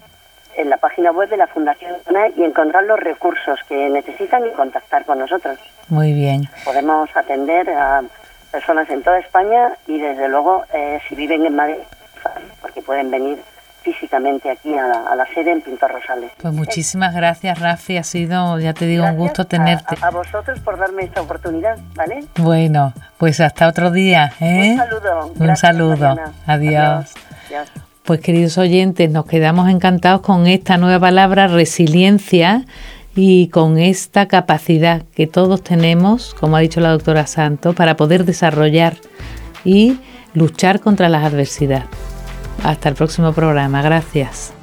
en 0.56 0.70
la 0.70 0.78
página 0.78 1.12
web 1.12 1.30
de 1.30 1.38
la 1.38 1.48
Fundación 1.48 1.96
y 2.36 2.44
encontrar 2.44 2.84
los 2.84 3.00
recursos 3.00 3.60
que 3.70 3.90
necesitan 3.90 4.46
y 4.46 4.52
contactar 4.52 5.06
con 5.06 5.20
nosotros. 5.20 5.58
Muy 5.88 6.14
bien. 6.14 6.50
Podemos 6.66 7.10
atender 7.16 7.70
a 7.70 8.04
personas 8.52 8.90
en 8.90 9.02
toda 9.02 9.20
España 9.20 9.72
y 9.88 10.00
desde 10.00 10.28
luego 10.28 10.66
eh, 10.74 11.00
si 11.08 11.16
viven 11.16 11.46
en 11.46 11.56
Madrid, 11.56 11.84
porque 12.62 12.82
pueden 12.82 13.10
venir 13.10 13.42
físicamente 13.82 14.50
aquí 14.50 14.74
a, 14.76 15.16
la 15.16 15.26
sede 15.34 15.52
en 15.52 15.62
Pintor 15.62 15.92
Rosales. 15.92 16.32
Pues 16.42 16.54
muchísimas 16.54 17.14
gracias, 17.14 17.60
Rafi. 17.60 17.98
Ha 17.98 18.04
sido, 18.04 18.60
ya 18.60 18.74
te 18.74 18.86
digo, 18.86 19.06
un 19.06 19.18
gusto 19.18 19.46
tenerte. 19.46 19.96
A, 20.02 20.10
vosotros 20.10 20.60
por 20.60 20.78
darme 20.78 21.04
esta 21.04 21.22
oportunidad, 21.22 21.78
¿vale? 21.96 22.24
Bueno, 22.38 22.94
pues 23.18 23.40
hasta 23.40 23.68
otro 23.68 23.92
día. 23.92 24.34
¿eh? 24.40 24.72
Un 24.72 24.78
saludo. 24.78 25.34
un 25.40 25.56
saludo. 25.58 26.10
Adiós. 26.46 27.14
Adiós. 27.48 27.72
Pues 28.04 28.20
queridos 28.20 28.58
oyentes, 28.58 29.10
nos 29.12 29.26
quedamos 29.26 29.70
encantados 29.70 30.22
con 30.22 30.48
esta 30.48 30.78
nueva 30.78 31.00
palabra 31.00 31.48
resiliencia 31.48 32.66
y 33.16 33.50
con 33.50 33.78
esta 33.78 34.28
capacidad 34.28 35.04
que 35.16 35.28
todos 35.28 35.64
tenemos, 35.64 36.34
como 36.34 36.56
ha 36.56 36.62
dicho 36.62 36.80
la 36.80 36.92
doctora 36.92 37.28
Santos, 37.28 37.76
para 37.76 37.98
poder 37.98 38.26
desarrollar 38.26 38.98
y 39.64 40.00
luchar 40.34 40.80
contra 40.80 41.10
las 41.10 41.26
adversidades. 41.26 42.11
Hasta 42.64 42.90
el 42.90 42.96
próximo 42.96 43.34
programa. 43.34 43.82
Gracias. 43.82 44.54